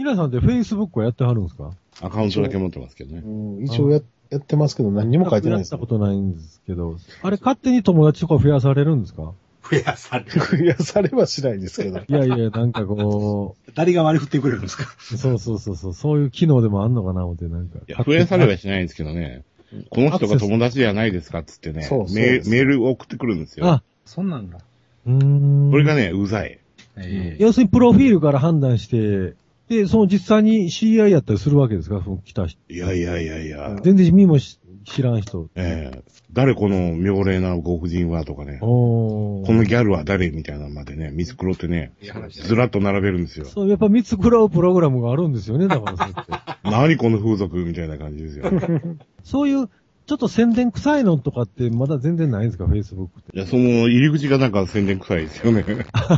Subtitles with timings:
[0.00, 1.70] 皆さんって Facebook はやってはるんですか？
[2.00, 3.22] アカウントだけ持ってますけどね。
[3.24, 3.28] う
[3.60, 4.00] ん、一応や
[4.30, 9.32] やってますけど何にも書いてないですやったことないんですけど、あれ勝手に友達とか増やされるんですか？
[9.70, 10.64] 増やされる。
[10.64, 11.98] いや、されはしないですけど。
[12.08, 14.84] いやいや、なんかこ 誰が割り振ってくれるんですか？
[15.12, 17.78] う、そうそうそうそう、そういう機能でもあんのかな思って、なんか。
[17.78, 19.42] いや、増やされはしないんですけどね。
[19.90, 23.66] この人が友達じゃないですかっつってねそうそうメーですメール送ってくるんですよ。
[23.68, 24.58] あ、そんなんだ。
[25.06, 25.70] うーん。
[25.70, 26.58] これがね、うざい。
[26.96, 29.34] ええ要するにプロフィールから判断して、
[29.70, 32.02] で、その実際に知り合いやったりするわけですか？
[32.04, 32.60] その来た人。
[32.68, 33.76] いやいやいやいや。
[33.82, 35.48] 全然見もし知らん人。
[35.54, 36.02] ええ
[36.32, 38.58] 誰この妙齢なご婦人はとかね。
[38.60, 41.92] このギャルは誰みたいなのまでね、見繕ってね、
[42.30, 43.46] ずらっと並べるんですよ。
[43.46, 46.32] そう、やっぱ見繕うプログラムがあるんですよね、だからそうやって。
[46.70, 48.44] 何この風俗みたいな感じですよ。
[49.24, 49.68] そういう、
[50.10, 53.36] ちょっと宣伝臭いのとかってまだ全然ないんですか、Facebook って。
[53.36, 55.64] いや、その入り口がなんか宣伝臭いですよね。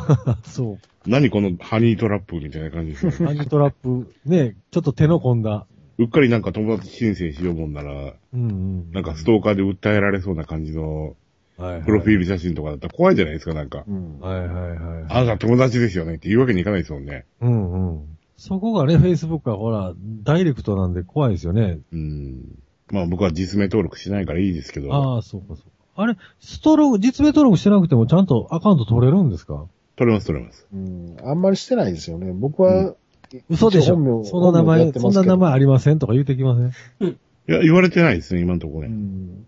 [0.45, 0.79] そう。
[1.07, 3.29] 何このハニートラップみたいな感じですよ。
[3.29, 5.67] ハニートラップ、ね、ちょっと手の込んだ。
[5.99, 8.93] うっかりなんか友達申請しようもんなら、うんうん。
[8.93, 11.15] なんかストーカーで訴えられそうな感じの
[11.59, 13.85] プロフィール写真とかだったら怖いじゃないですか、なんか。
[13.87, 14.21] うん。
[14.21, 15.05] はいはいはい。
[15.11, 17.27] あなた友達ですよねって言うわけにいかないですもんね。
[17.43, 18.19] うんうん。
[18.39, 21.79] そこがね、Facebook はほら、ダイレクトなんで怖いですよね。
[21.93, 22.63] うん。
[22.93, 25.63] まあ僕は実名登録しないからいいですけど、ああ、そうかそうか。
[25.97, 29.67] あれ、ストローク、実名登録してなくてもちゃんとアカウント取れるんですか？
[29.97, 30.67] 取れます取れます。
[30.73, 31.17] うん。
[31.25, 32.33] あんまりしてないですよね。
[32.33, 32.95] 僕は、
[33.49, 36.63] 嘘でし一応本名ょその名前、本名でやってそますけどんな名前ありませんとか言うてきませ
[37.07, 37.09] ん？
[37.09, 38.95] いや、言われてないですね、今のところうね。
[38.95, 39.47] ん。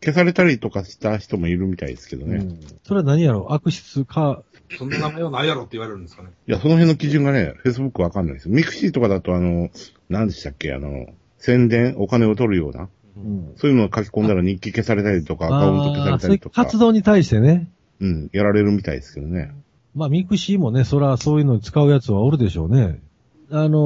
[0.00, 2.36] 消されたりとかした人もいるみたいですけどね。
[2.36, 2.60] うん。
[2.84, 3.52] それは何やろ？
[3.52, 4.42] 悪質か、
[4.76, 6.28] そんな名前はないやろって言われるんですかね。
[6.46, 8.54] いや、その辺の基準がね、Facebook わかんないですよ。
[8.54, 9.70] ミクシーとかだとあの、
[10.10, 11.06] 何でしたっけ、あの、
[11.38, 13.52] 宣伝、お金を取るような、うん。
[13.56, 17.70] そういうのを書き込んだら日記消されたりとか、アカウント消さああ、そういうれたりとか、活動に対してね。
[18.00, 19.52] うん、やられるみたいですけどね。
[19.94, 23.00] まあ、ミクシーもね、そらそういうのに使うやつはおるでしょうね。
[23.50, 23.78] あのー、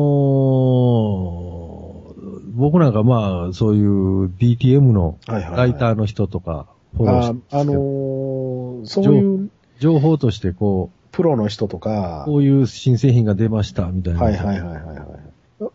[2.54, 5.56] 僕なんかまあ、そういう DTM のはいはいはい。
[5.56, 14.20] ライターの人とか、フォローしああのーそういう情報としてこプロの人とう、か、こういう新製品が出ました、みたいな。
[14.20, 15.21] はいはいはいはいはい。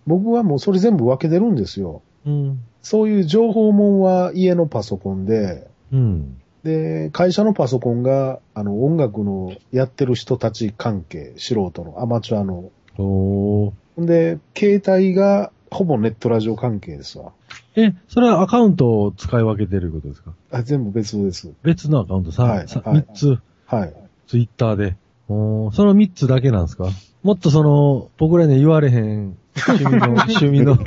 [0.05, 2.01] 僕はもうそれ全部分けてるんですよ。
[2.25, 2.63] うん。
[2.81, 6.37] そういう情報門は家のパソコンで、うん。
[6.63, 12.71] で、会社のパソコンが、あの、音楽のやってる人たち関係、素人の、アマチュアの。
[12.97, 14.05] おー。
[14.05, 17.31] で、携帯が、ほぼネットラジオ関係ですわ。
[17.75, 20.31] え、それはアカウントを使い分けてることですか？
[20.51, 21.51] あ全部別です。
[21.61, 22.31] 別のアカウント？
[22.31, 23.93] さ、さはいはい3つ、はい。
[24.27, 24.95] ツイッターで。
[25.27, 26.87] おーその3つだけなんですか？
[27.21, 30.77] もっとその、僕らには言われへん趣味の、 趣味の、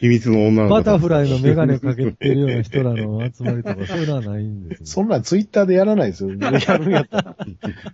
[0.00, 4.86] 秘密の女の子バタフライのメガネかけてるような人らの集まりとか、そういうのはないんです、ね。
[4.86, 6.30] そんなんツイッターでやらないですよ。
[6.30, 7.36] やるんやったら。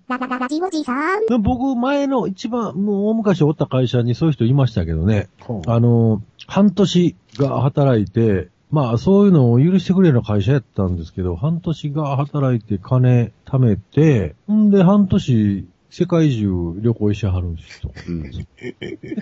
[0.08, 1.26] ララララジオジさん。
[1.26, 5.28] でも僕、前の一番、もう大昔おった会社にそういう人いましたけどね。
[5.66, 15.66] あの、半年が働いて、まあそういうのを許してくれるような会社やったんですけど、半年が働いて金貯めて、んで半年
[15.98, 17.90] 世界中旅行しはる人。
[18.06, 18.30] うん。
[18.30, 18.44] で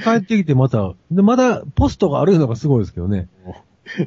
[0.02, 3.28] 帰ってきてまた、で、まだポストがあるのがすごいですけどね。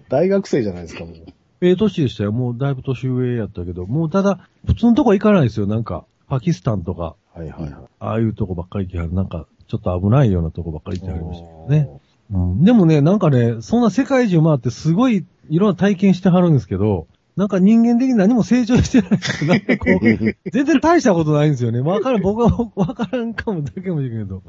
[0.10, 1.16] 大学生じゃないですか、もう。
[1.62, 2.34] ええ年でしたよ。
[2.34, 5.66] もうだいぶ年上やったけど、もうただ、普通のとこ行かないですよ。
[5.66, 7.74] なんか、パキスタンとか、はいはいはい。
[8.02, 9.14] ああいうとこばっかり行きはる。
[9.14, 12.02] なんか、ちょっと危ないようなとこばっかり行ってはりましたけどね。
[12.32, 21.82] うん、でもね、なんかね、そんな世界中回ってすごいいろんな体験してはるんですけど、なんか人間的に何も成長してないですなんかこう、全然大したことないんですよね。
[21.82, 24.42] わからん、僕はわからんかもだけもしれんけど。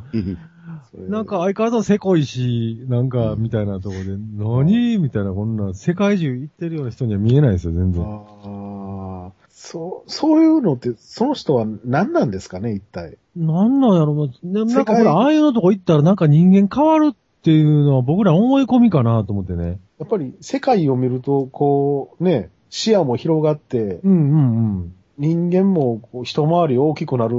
[1.09, 8.03] なんか相変わらずせこいし、なんか、みたいなところで、何みたいな、こんな、世界中行ってるような人には見えないですよ、全然。
[8.03, 13.19] ああ、そう、そういうのって、その人は何なんですかね、一体？
[13.37, 19.79] なんなんやろな、なんかほら、ああいうのとこ行ったらなんか人間変わるっていうのは僕ら思い込みかなと思ってね。
[19.99, 24.95] やっぱり世界を見ると、こう、ね、視野も広がって、うんうんうん。
[25.19, 27.37] 人間もこう一回り大きくなる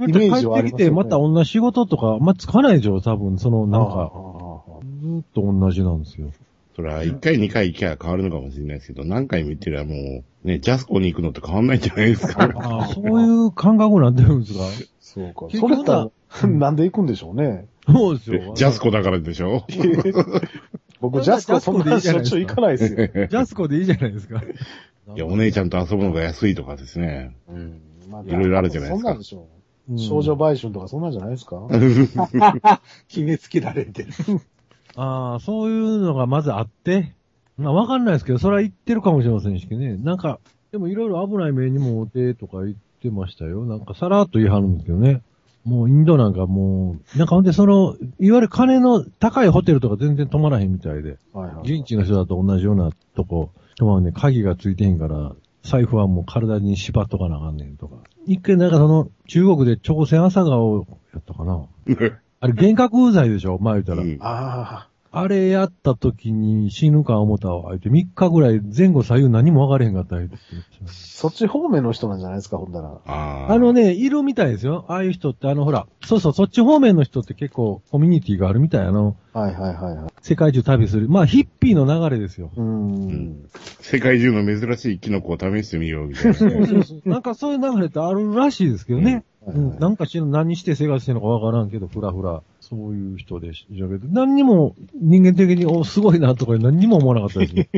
[0.00, 0.70] イメージはありますよね。
[0.70, 6.30] 帰ってきて、また同じ仕事とか、まあ、つかないでしょ、多分、その、なんあか、あずーっと同じなんですよ。
[6.76, 12.48] それは1回2回行きゃ変わるのかもしれないですけど、何回も行ってりゃもう、ね、ジャスコに行くのと変わんないんじゃないですか。
[12.56, 14.64] ああ、そういう感覚になってるんですか
[15.00, 15.46] そうか。
[15.54, 16.10] それだったな
[16.42, 17.66] ら、なんで行くんでしょうね。
[17.86, 18.54] そうですよ。
[18.54, 19.66] ジャスコだからでしょ
[21.00, 23.06] 僕、ジャスコそんなしょっちゅう行かないですよ。
[23.28, 24.42] ジャスコでいいじゃないですか。
[24.42, 27.36] いや、お姉ちゃんと遊ぶのが安いとかですね。
[27.48, 27.80] うん。
[28.10, 29.46] まあいろいろあるじゃないですかそんなんでしょ
[29.88, 29.98] うんう。
[29.98, 31.62] 少女売春とかそんなんじゃないですか
[33.08, 34.08] 決めつけられてる。
[34.96, 37.14] ああ、そういうのがまずあって、
[37.56, 39.96] まあわかんないですけど、それは言ってるかもしれませんしね。
[39.96, 40.38] なんか、
[40.72, 43.64] でもいろいろ危ない目にもおてとか言ってましたよ。
[43.64, 45.22] なんかさらっと言い張るんですけどね。
[45.64, 51.72] もうインドなんかもう、なんかほんでその、いわゆる金の高いホテルとか全然泊まらへんみたいで、はいはい。
[51.72, 57.96] 現地の人だと同じようなとこ、泊まるね、鍵がついてへんから、財布はもう体に縛っとかなあかんねんとか。
[58.26, 61.66] 一回なんかその、中国で朝鮮朝顔やったかな。
[62.42, 64.02] あれ幻覚罪でしょ前言ったら。
[64.02, 67.70] うんああれやった時に死ぬか思ったわ。
[67.70, 73.00] 言って3日ぐらい前後左右何も分かれへんかった言ってあ、そっち方面の人なんじゃないですか、ほんだら。
[73.06, 74.84] あーあのね、いるみたいですよ。
[74.88, 78.80] ああいう人って、あのほら、そうそう、そっち方面の人って結構コミュニティがあるみたい。
[78.82, 80.10] あの、はいはいはいはい。
[80.22, 81.08] 世界中旅する。
[81.08, 82.52] まあ、ヒッピーの流れですよ。
[82.56, 82.62] う。
[82.62, 83.48] ん
[83.80, 86.34] 世界中の珍しいキノコを試してみようみたいな。
[86.34, 87.08] そうそうそう。
[87.08, 89.24] なんかそういう流れってあるらしいですけどね。
[89.46, 92.42] なんかしら何して生活してるのかわからんけど、ふらふら。
[92.60, 97.68] そういう人でしたけど、何にも人間的に、お、すごいなとか何にも思わなかったですね。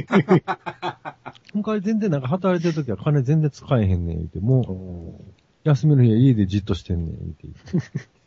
[1.54, 5.24] 昔全然なんか働いてる時は金全然使えへんねん言って、もう、
[5.64, 7.48] 休みの日は家でじっとしてんねん言って。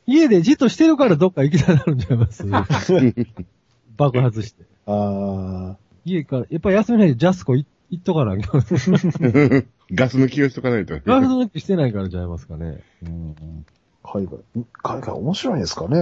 [0.07, 2.45] 家でじっとしてるからどっか行きたくなるんちゃいます？
[3.97, 4.63] 爆発して。
[4.87, 8.51] あ家から、やっぱり休みの日でジャスコ行行っとかなきゃ。
[9.93, 10.95] ガス抜きをしとかないと。
[11.05, 12.81] ガス抜きしてないからちゃいますかね。
[13.03, 13.65] うん
[14.03, 14.39] あ、海外、
[14.81, 15.97] 海外面白いんですかね。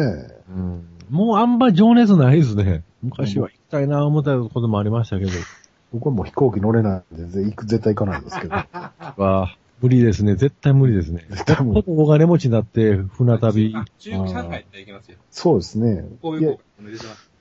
[0.50, 2.84] うんもうあんま情熱ないですね。
[3.02, 5.32] 昔は行きたいな思ったこともありましたけど。
[5.92, 8.56] 僕はもう飛行機乗れないんで、ぜ行く絶対行かないんですけど。
[8.56, 8.68] わ
[9.18, 10.36] あ無理ですね。
[10.36, 11.26] 絶対無理ですね。
[11.30, 13.74] 絶対無理お金持ちになって、船旅。
[13.76, 15.18] あ中国、上海って行きますよ。
[15.30, 16.06] そうですね。
[16.22, 16.58] こういう。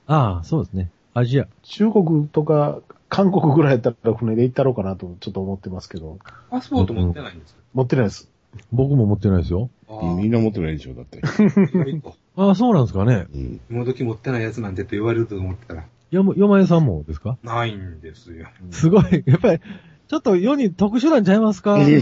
[0.07, 0.91] ああ、そうですね。
[1.13, 1.47] アジア。
[1.63, 2.81] 中国とか
[3.15, 6.17] 韓国ぐらいやったら船で行ったろうかなとちょっと思ってますけど。
[6.49, 7.59] パスポート持ってないんですか？
[7.73, 8.29] 持ってないです。
[8.71, 9.69] 僕も持ってないですよ。
[9.87, 11.21] あみんな持ってないでしょ、だって。
[12.35, 13.27] ああ、そうなんですかね。
[13.33, 13.61] うん。
[13.69, 17.37] 今時持ってないやつなんてって言われると思ってたら、よも、よまえさんもですか？
[17.43, 18.47] ないんですよ。
[18.71, 19.23] すごい。
[19.27, 19.59] やっぱり、
[20.07, 21.71] ちょっと世に特殊なんちゃいますか？
[21.77, 21.93] ワンピ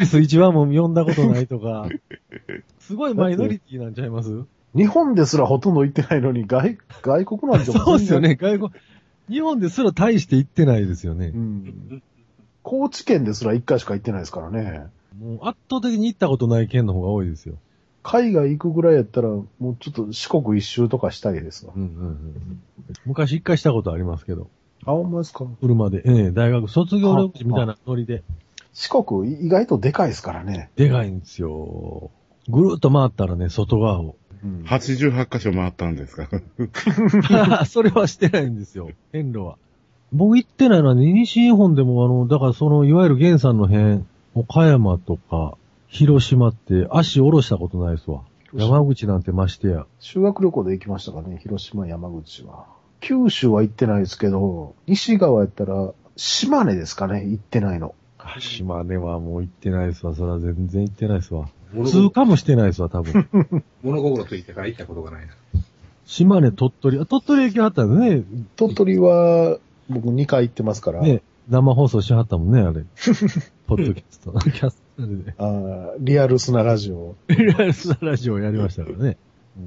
[0.00, 1.88] ース一話も読んだことないとか。
[2.80, 4.44] すごいマイノリティなんちゃいます？
[4.74, 8.20] 日本ですらほとんど行ってないのに、外、外国なんてもそうですよ。
[8.20, 8.36] ね。
[8.36, 8.70] 外国、
[9.28, 11.38] 日本ですら大して行ってないですよねう。
[11.38, 12.02] ん。
[12.62, 14.86] 高知県ですら一回しか行ってないですからね。
[15.18, 17.56] もう圧倒的に行ったことない県の方が多いですよ。
[18.02, 21.78] 海外行くぐらいやったら、もうちょっと四国一周とかしたいですわう。
[21.78, 22.60] んうんうん。
[23.06, 24.48] 昔一回したことありますけど。
[24.84, 26.02] あ、ほんまですか車で。
[26.04, 28.22] ええ大学卒業旅行みたいなノリで。
[28.72, 30.70] 四国意外とでかいですからね。
[30.76, 32.10] でかいんですよ。
[32.48, 34.16] ぐるーっと回ったらね、外側を。
[34.44, 34.62] うん。
[34.66, 36.28] 88箇所回ったんですか？
[37.66, 38.90] それはしてないんですよ。
[39.12, 39.56] 線路は。
[40.12, 44.04] 僕行ってないのはね、西日本でもあの、だからその、いわゆる源さんの辺、
[44.34, 45.56] 岡山とか、
[45.88, 48.22] 広島って足下ろしたことないですわ。
[48.54, 49.86] 山口なんてましてや。
[49.98, 52.66] 修学旅行で行きましたかね、広島、山口は。
[53.00, 57.94] 九州は行ってないですけど、西側やったら、島根ですかね、行ってないの。
[58.38, 60.14] 島根はもう行ってないですわ。
[60.14, 61.48] それは全然行ってないですわ。
[61.86, 63.28] 通過もしてないですわ、多分。
[63.82, 65.32] 物心ついてから行ったことがないな。
[66.04, 68.24] 島根、鳥取、あ鳥取駅あったんですね。
[68.56, 69.58] 鳥取は、
[69.88, 72.84] 僕2回行ってますから、ね、生放送しはったもんね、あれ。
[73.66, 74.32] ポッドキャスト。
[74.32, 75.34] キャストで。
[75.38, 77.14] あーリアルスなラジオ。
[77.28, 79.16] リアルスなラジオやりましたからね。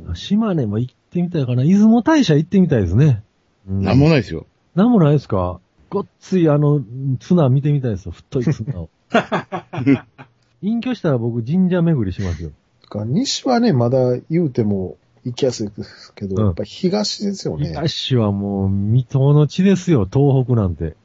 [0.08, 1.64] うん島根も行ってみたいかな。
[1.64, 3.24] 出雲大社行ってみたいですね。
[3.70, 4.46] うんなんもないですよ。
[4.76, 5.60] なんもないですか？
[5.90, 6.82] ごっついあの、
[7.20, 8.12] 綱見てみたいですよ。
[8.12, 8.90] 太い綱を。
[10.66, 12.52] 隠居したら僕神社巡りしますよ。
[12.90, 17.68] か西はね、まだ言うても行きやすいですけど、うんやっぱ東ですよね。
[17.70, 20.96] 東はもう未踏の地ですよ、東北なんて。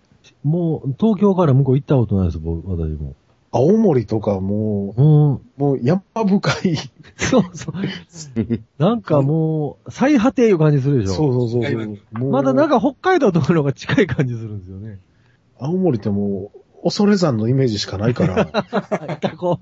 [0.43, 3.14] もう、東京から向こう行ったことないです、僕、私も。
[3.52, 5.35] 青森とかもうん。
[5.35, 6.76] う、もう山深い。
[7.17, 7.75] そうそう。
[8.79, 11.14] なんかもう、最果ていう感じするでしょ。
[11.14, 14.99] そうそうそうそうまだなんか北海道とかの方が近い感じするんですよね。
[15.59, 18.47] 青森ってもう、恐山のイメージしかないから。
[19.21, 19.61] タコ、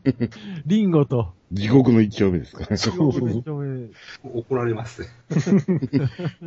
[0.67, 1.33] リンゴと。
[1.53, 2.77] 地獄の一丁目ですから。
[2.77, 3.09] そう
[4.35, 5.09] 怒られます。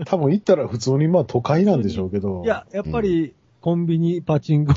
[0.06, 2.44] 多分行ったら普通にまあ都会なんでしょうけど。
[2.44, 4.74] い、や、やっぱり、コンビニ、パチンコ、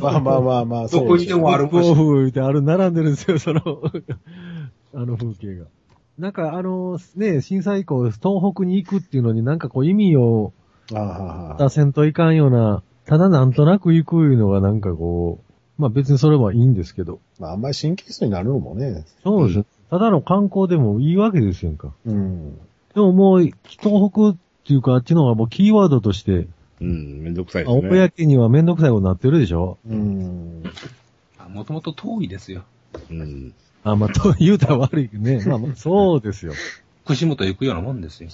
[0.00, 3.60] まあまあまあまあ、どそうでしょこにでもあるブックオフってある、並んでるんですよ、その、
[4.94, 5.66] あの風景が。
[6.18, 10.52] なんかあの、ね、震災以降、東北に行くっていうのになんかこう意味を
[10.94, 17.20] ああはあ出せんといかんような、ただなんとなく行くいうのがなんかこう、まあ別にそれはいいんですけど。
[17.38, 19.04] まああんまり神経質になるのもね。
[19.22, 19.64] そうです。
[19.90, 21.92] ただの観光でもいいわけですよんか。
[22.06, 22.56] うん。
[22.94, 26.46] でももう、東北っていうかあっちの方がもうキーワードとして、
[26.80, 27.88] うん、めんどくさいですね。
[27.88, 30.62] 公にはめんどくさいことになってるでしょうん。
[31.48, 32.64] もともと遠いですよ。
[33.10, 33.54] うん。
[33.84, 35.44] あ、まあ、と 言うたら悪いけどね。
[35.46, 36.52] まあまあ、そうですよ。
[37.04, 38.30] 串本行くようなもんですよ。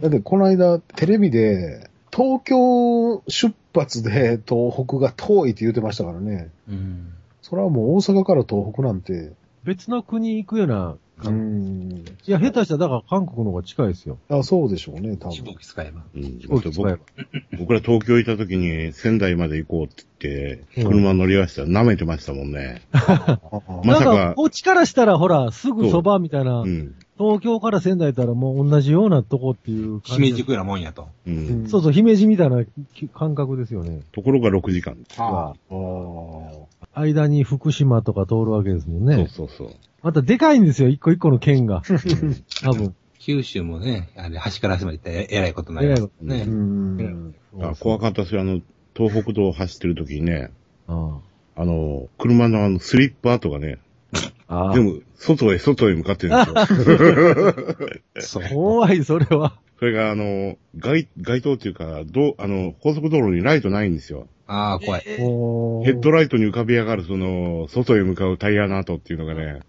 [0.00, 6.50] だってこの間テレビで、東京出発で東北が遠いって言ってましたからね。
[6.68, 7.12] うん。
[7.42, 9.32] それはもう大阪から東北なんて、
[9.64, 12.04] 別の国行くようなうん。
[12.26, 14.18] いや、下手したらだから韓国の方が近いですよ。
[14.28, 15.32] あ、そうでしょうね、多分。
[15.32, 16.02] 飛行機使えば。
[16.14, 16.22] うん。
[16.38, 16.98] 飛行機使えば
[17.52, 22.82] 僕僕ら東京行った時に仙台まで行こうって言って、うん車乗り合わせたら舐めてましたもんね。
[22.92, 23.40] あ
[23.84, 26.94] まさかなんか、こっちからしたらほら、すぐそばみたいな、うん。
[27.18, 30.26] 東京から仙台行ったらもう同じようなとこっていう感じ。
[30.28, 31.08] 姫路くらいなもんやと。
[31.26, 31.30] う。
[31.30, 34.00] うんんそうそう、姫路みたいなき感覚ですよね。
[34.12, 34.96] ところが6時間。
[35.16, 39.16] はあー間に福島とか通るわけですもんね。
[39.16, 39.76] そうそうそう。
[40.02, 41.82] またでかいんですよ、一個一個の県が。
[42.62, 42.94] 多分。
[43.18, 46.44] 九州もね、あれ、端から端まで行ったらええらいことになりますうね。
[46.44, 47.34] ん。
[47.60, 48.40] あ怖かったですよ。
[48.40, 48.60] あの、
[48.96, 50.50] 東北道を走ってる時にね、
[50.86, 51.18] あ
[51.56, 53.78] あの、車のあの、スリップ跡がね、
[54.48, 54.72] あ。
[54.74, 58.40] 全部、外へ外へ向かってるんですよ。
[58.40, 58.44] そう。
[58.50, 59.58] 怖い、それは。
[59.78, 64.26] それが、あの、街、街灯っていうか、どう、あの、高速道路にライトないんですよ。
[64.46, 65.02] ああ、怖い。
[65.20, 69.60] おヘッドライトに浮かび上がる、その、外へ向かうタイヤの跡っていうのがね、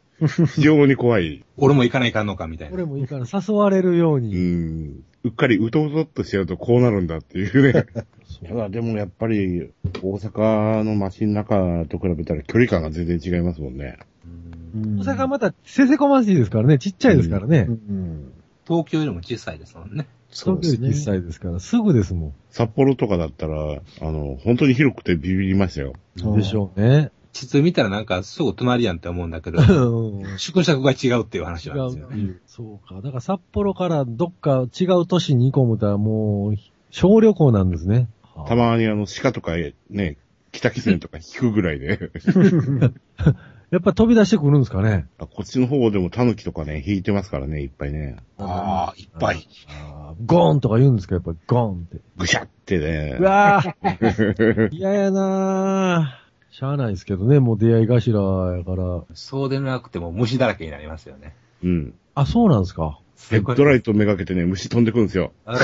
[0.55, 1.43] 非常に怖い。
[1.57, 2.74] 俺も行かないかんのか、みたいな。
[2.74, 4.36] 俺もいいから誘われるよううに。
[4.36, 5.03] ん。
[5.24, 7.86] うっかりうとうとっとしちゃうとこうなるんだっていうね。
[8.24, 9.69] そうただでもやっぱり、
[10.01, 13.98] 大阪の街の中と比べたら距離感が全然違いますもんね。
[14.25, 17.67] うん大阪またせせこましいですからね、ちっちゃいですからね。
[17.67, 18.33] うん。
[18.67, 20.07] 東京よりも小さいですもんね。
[20.31, 21.05] そうですね東京より小。
[21.05, 23.55] さいですから、すぐですも札幌とかだったら、
[24.01, 25.93] あの、本当に広くてビビりましたよ。
[26.23, 26.35] ん。
[26.35, 27.11] でしょうね。
[27.31, 32.33] 地図見たらなんかすぐ隣やんって思うんだけど、うん縮尺が違うっていう話違なんですよね。
[32.47, 32.95] そうか。
[32.95, 36.55] だから札幌からどっか違う都市に行こう思ったらもう、
[36.91, 38.09] 小旅行なんですね。
[38.47, 39.53] たまにあの、鹿とか
[39.89, 40.17] ね、
[40.51, 42.11] 北汽船とか引くぐらいで、
[43.71, 45.07] やっぱ飛び出してくるんですかね。
[45.19, 48.17] あこっちの方でもタヌキとかね、引いてますからね、いっぱいね。
[48.39, 49.47] ああ、いっぱい。
[49.69, 51.97] あーゴーンとか言うんですかやっぱゴーンって。
[52.17, 53.23] ぐしゃってねう。
[53.23, 59.03] わー 嫌やなーしゃあないですけどね、もう出会い頭やから。
[59.13, 61.35] そうでなくても虫だらけになりますよね。
[61.63, 61.93] うん。
[62.15, 62.99] あ、そうなんですか。
[63.29, 65.31] ヘッドライトめがけてね、虫飛んでくるんですよ。
[65.45, 65.59] あら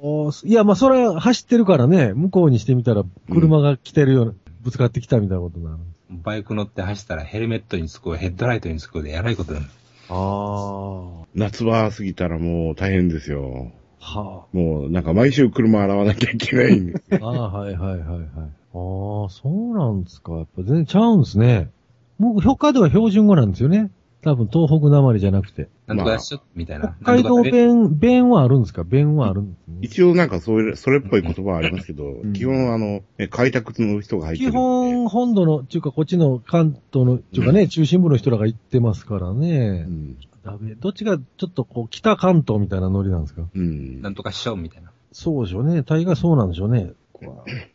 [0.00, 5.76] おーいや、まあ、それは走ってるからね、向こうにしてみたら、車が来てるような、ぶつかってきたみたいなことになる。
[6.22, 9.72] バイク乗って走ったらヘルメットにつく、ヘッドライトにつくでやらいことになる。
[10.08, 13.72] あ夏場過ぎたらもう大変ですよ。
[14.00, 14.20] あ。
[14.20, 17.02] はもうなんか毎週車洗わなきゃいけないんです。
[17.22, 17.24] あ。
[17.24, 18.18] ああ、はいはいはいはい。
[18.18, 20.32] ああ、そうなんですか。
[20.32, 21.70] やっぱ全然ちゃうんですね。
[22.18, 23.90] もう、北海道は標準語なんですよね。
[24.22, 25.68] 多分、東北なまりじゃなくて。
[25.86, 26.94] なんとかしょ、みたいな。
[27.02, 28.84] 北海道弁、弁はあるんですか？
[28.84, 29.78] 弁はあるんですね。
[29.82, 34.58] 一応なんかそういう、それっぽい言葉はありますけど、ん基本あの、ね開拓の人が入ってる基んで。
[34.58, 39.90] 本、本土の、っていうか、こっちの関東の、っていうかね、中心部の人らが行ってますからねう。
[39.90, 40.16] ん。
[40.44, 40.74] ダメ。
[40.76, 43.42] どっちが、ちょっとこう、北関東みたいなノリなんですか？
[43.54, 44.02] うん。
[44.02, 44.92] なんとかしよう、みたいな。
[45.10, 45.82] そうでしょうね。
[45.82, 46.92] 大概そうなんでしょうね。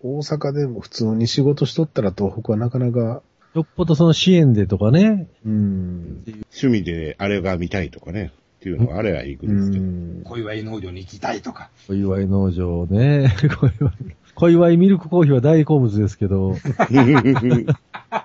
[0.01, 3.21] 大阪でも普通に仕事しとったら東北はなかなか、
[3.53, 5.27] よっぽどその支援でとかね。
[5.45, 6.23] うん。
[6.25, 8.31] 趣味であれが見たいとかね。
[8.57, 9.83] っていうのがあれば行くうんですけど。
[9.83, 10.21] ん。
[10.23, 11.69] 小祝農場に行きたいとか。
[11.87, 13.35] 小祝農場ね。
[13.39, 13.91] 小祝、
[14.35, 16.55] 小祝ミルクコーヒーは大好物ですけど、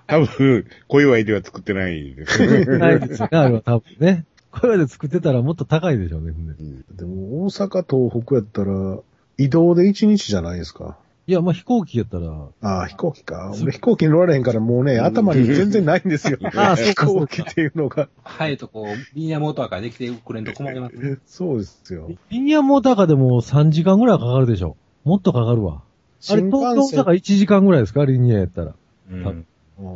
[0.06, 2.68] 多分、小祝では作ってないです。
[2.78, 4.24] ないですよね、あれは多分ね。
[4.50, 6.30] 小祝で作ってたらもっと高いでしょうね。
[6.30, 8.98] うんでも大阪、東北やったら、
[9.38, 10.96] 移動で1日じゃないですか。
[11.28, 13.52] いや、まあ、飛行機やったら、ああ、飛行機か。
[13.62, 16.38] 俺飛行機に乗られへんからもうね、頭に全然ないんですよ。
[16.56, 18.08] ああそう飛行機っていうのが。
[18.24, 21.20] はいとこう、リニアモーターからできてくれんと困ります。
[21.26, 22.10] そうですよ。
[22.30, 24.76] リニアモーターカーでも3時間ぐらいかかるでしょ。
[25.04, 25.82] もっとかかるわ。
[26.28, 28.04] あれ、新東幹線京大阪1時間ぐらいですか？
[28.04, 28.74] リニアやったら。
[29.10, 29.46] うん。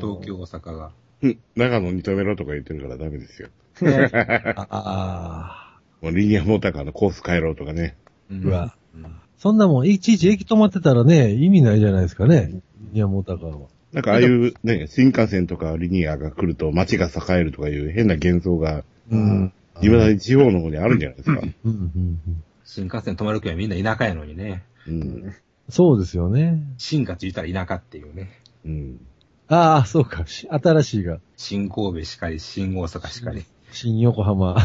[0.00, 0.90] 東京、大阪が。
[1.22, 3.48] う ん長野に止めろとか言ってるからダメですよ。
[3.82, 5.78] ああ。
[6.02, 7.96] もうリニアモーターカーのコース変えろとかね。
[8.30, 12.50] うんうわうんそんなもん、いちいち駅止まってたらね、意味ないじゃないですかね。
[12.80, 13.68] リニアモーターカーは。
[13.92, 19.52] なんかああいうね、新幹線とかリニアが来ると街が栄えるとかいう変な幻想が、うん。
[19.80, 21.40] 未だに地方の方にあるんじゃないですか。
[21.40, 22.00] うん、うん、う
[22.30, 22.44] ん。
[22.64, 24.64] 新幹線止まる気はみんな田舎やのにね。
[24.86, 25.34] うん。
[25.68, 26.62] そうですよね。
[26.78, 28.30] 新がついたら田舎っていうね。
[28.64, 29.00] うん。
[29.48, 30.26] ああ、そうか。
[30.26, 31.18] し新しいが。
[31.36, 33.44] 新神戸しかり、新大阪しかり。
[33.72, 34.56] 新横浜。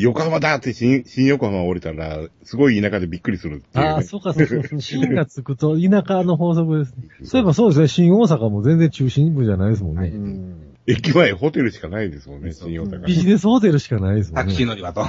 [0.00, 3.90] 横浜だって新新横浜降りたら、すごい田舎でびっくりするっていう、ね。
[3.90, 4.80] ああ、そうか、そうそう。
[4.80, 7.08] 新がつくと田舎の法則ですね。
[7.24, 7.88] そういえばそうですね。
[7.88, 10.08] 新大阪も全然中心部じゃないですもんね。
[10.08, 10.76] うん。
[10.86, 13.04] 駅前ホテルしかないですもんね、新大阪。
[13.06, 14.70] ビジネスホテルしかないですもタクシーんね。
[14.70, 15.06] 乗り場と。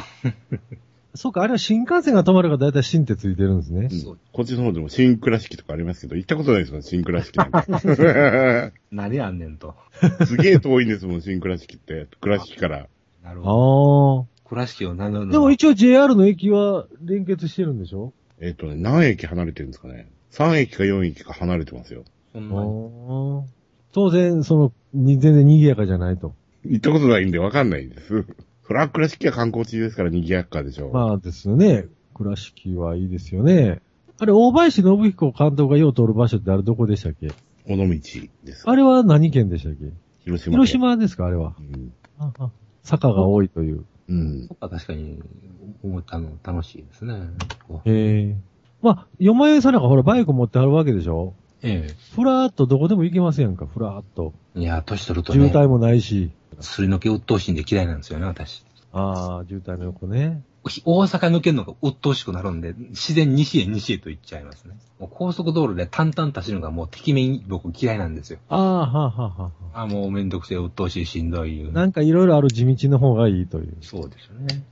[1.14, 3.90] そうか、あれは新幹線が止まるからだいたい新ってついてるんですね。
[3.92, 7.50] うんこっちの方でも新倉敷とかありますけど、行ったことないですもん、新倉敷な。
[8.92, 9.76] 何あんねんと。
[10.26, 12.08] すげえ遠いんですもん、新倉敷って。
[12.22, 12.88] 倉敷から。
[13.24, 14.28] なるほど。
[14.46, 18.14] あ倉敷を名乗るでも一応 JR の駅は連結してるんでしょ？
[18.40, 20.10] えっ、とね、何駅離れてるんですかね。
[20.32, 22.04] 3駅か4駅か離れてますよ。
[22.34, 23.52] あそんなにあ。
[23.94, 26.34] 当然、その、に全然賑やかじゃないと。
[26.66, 28.26] 行ったことないんでわかんないんです。
[28.72, 30.92] そら倉敷は観光地ですから賑やかでしょ。
[30.92, 31.88] まあですよね。
[32.14, 33.82] 倉敷はいいですよね。
[34.18, 37.34] あれ、大林信彦監督がよう通る場所ってあれどこでしたっけ？
[37.68, 37.86] 尾道
[38.46, 38.64] です。
[38.70, 39.92] あれは何県でしたっけ？
[40.24, 40.54] 広島。
[40.54, 41.26] 広島ですか？
[41.26, 41.54] あれは。
[41.60, 41.92] うん。
[42.18, 42.50] ああ
[42.84, 43.84] 坂が多いという。
[44.08, 44.48] うん。
[44.48, 45.22] そっか、確かに、
[45.84, 47.14] 思ったの楽しいですね。
[47.68, 48.38] こうへえ。
[48.82, 51.34] まあ、よまゆさんなんかほらバイク持ってはるわけでしょ？
[51.62, 54.34] えふらーっとどこでも行けますやんか、ふらーっと。
[54.56, 54.62] え。
[54.62, 56.32] いや、年取るとね、渋滞もないし。
[56.62, 58.64] すり抜け鬱陶しいんで嫌いなんですよね、私。
[58.94, 60.44] ああ、渋滞の横ね。
[60.86, 64.76] 大阪抜けるのが鬱陶しくなるんで、自然西へ西へと行っちゃいますね。
[65.00, 68.40] もう高速道路で淡々と走るのがもう敵面僕嫌いなんですよ。
[68.48, 69.82] ああ、はあ、はあ、はあ。
[69.84, 71.72] あもうめんどくせえ、鬱陶しい、しんどい。
[71.72, 73.78] なんかいろいろある地道の方がいいという。
[73.82, 74.64] そうですよね。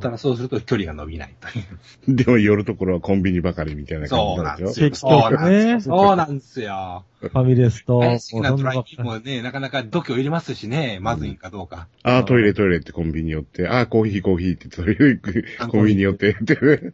[0.00, 1.62] ただそうすると距離が伸びないとい
[2.08, 2.14] う。
[2.16, 4.88] でも寄るところはコンビニばかりみたいな感じなんでしょ？
[4.90, 5.80] 結局ね。
[5.80, 7.04] そうなんですよ。
[7.20, 8.00] ファミレスと。
[8.00, 11.88] 大好きなもうそんばっかドライビングもね、なかなか度胸いりますしね、まずいんかどうか。
[12.02, 16.92] ああ、トイレトイレってコンビニ寄って、ああ、コーヒーコーヒーってトイレ行く、コンビニ寄って、って。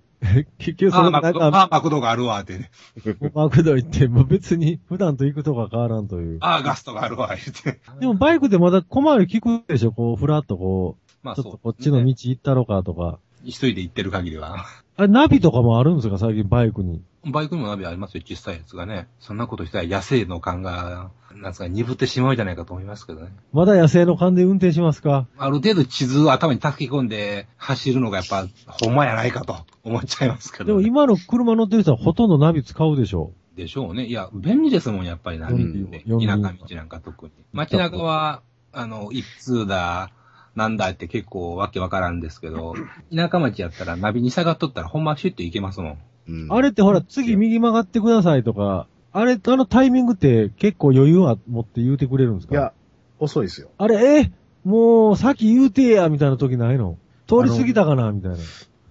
[0.59, 2.71] 結局そのなんか、あ、マクドがあるわ、ってね。
[3.35, 6.39] マクド行って、もう別に普段と行くとこは変わらんという。
[6.41, 7.81] ああ、ガストがあるわ、言って。
[8.01, 9.91] でもバイクでまだ小回り聞くでしょ？
[9.93, 13.19] こう、ふらっとこまう、ちょっとこっちの道行ったろかとか。
[13.45, 14.65] 一人で行ってる限りは。
[14.97, 17.03] あれ、ナビとかもあるんですか最近バイクに。
[17.31, 19.09] バイクにもナビありますよ、小さいやつがね。
[19.19, 23.29] そんなことしたら野生の感が、なんですか、鈍ってしまうじゃないかと思いますけどね。
[23.53, 25.27] まだ野生の勘で運転しますか？
[25.39, 30.69] ある程度地図を頭に叩き込んで走るのがやっぱ、ほんまやないかと思っちゃいますけど、ね。
[30.69, 33.33] でも今の車乗ってる人はほとんどナビ使うでしょ？
[33.57, 34.07] でしょうね。
[34.07, 36.05] いや、便利ですもん、やっぱりナビって。
[36.07, 36.37] うん田舎
[36.69, 37.33] 道なんか特に。
[37.53, 40.11] 街中は、あの、一通だ、
[40.57, 42.75] なんだって結構わけわからんですけど、
[43.15, 45.99] 田舎町やったらナビに下がっとったらほんまシュッと行けますもん。
[46.29, 52.55] うんあれってほら、次右曲がってくださいとか、あれ、あのタイミングって結構余裕は持って言うてくれるんですか？
[52.55, 52.73] いや、
[53.19, 53.69] 遅いですよ。
[53.79, 54.33] あれ、え
[54.65, 56.99] もう、さっき言うてや、みたいな時ないの？
[57.27, 58.37] 通り過ぎたかな、みたいな。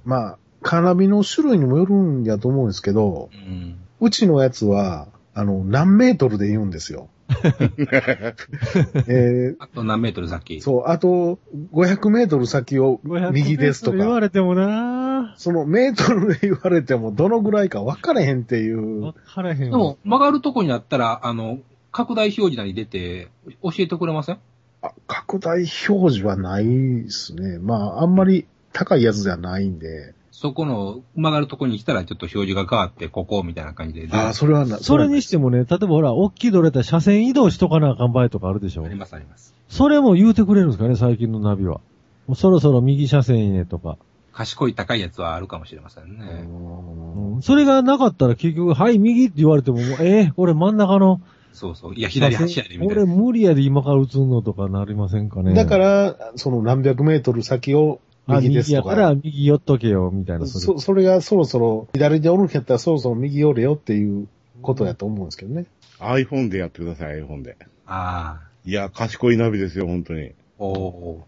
[0.04, 3.76] まあ、カーナビの種類にもよるんやと思うんですけど、うん。
[4.02, 7.08] うちのやつは、あの、何メートルで言うんですよ。
[9.08, 10.56] えあと何メートル先？
[10.58, 11.40] ー、そう、あと、
[11.74, 13.00] 500メートル先を
[13.32, 15.36] 右ですとか、言われてもな。
[15.38, 19.02] そのメートルで言われてもどのぐらいか分かれへんっていう。
[19.02, 19.78] わ、からへんわ。
[19.78, 21.60] でも、曲がるとこになったら、あの、
[21.92, 23.30] 拡大表示なり出て、
[23.64, 24.40] 教えてくれません？
[24.82, 27.60] あ拡大表示はないですね。
[27.60, 34.08] まあ、あんまり高いやつではないんで、そこの曲がるとこに来たらちょっと表示が変わって、ここみたいな感じで。
[34.10, 39.54] ああ、それはな、それにしてもね、例えばほら、大きいどれたら車線移動しとかなあかん場合とかあるでしょありますあります。
[39.68, 41.82] それも言うてくれるんですかね、最近のナビは。
[42.26, 43.98] もうそろそろ右車線へとか。
[44.32, 46.26] 賢い高いやつはあるかもしれませんね。
[46.26, 51.20] うんそれがなかったら結局、はい、右って言われても、もうえー、俺真ん中の。
[51.52, 51.96] そうそう。
[51.96, 53.14] いや、左走やで、みたい俺な。
[53.14, 58.96] 無理やで今から撃つのとかなりませんかね。、だからら、その何百メートル先をあ右です右やとか。
[58.96, 60.48] から右寄っとけよ、みたいな。
[60.48, 64.28] それそ、それがそろそろ、左でおるんやったらそろそろ右寄れよっていう
[64.62, 65.66] ことやと思うんですけどね。
[66.00, 67.58] iPhone でやってください、iPhone で。
[67.86, 68.50] ああ。
[68.66, 70.32] いや、賢いナビですよ、本当に。
[70.58, 71.26] おお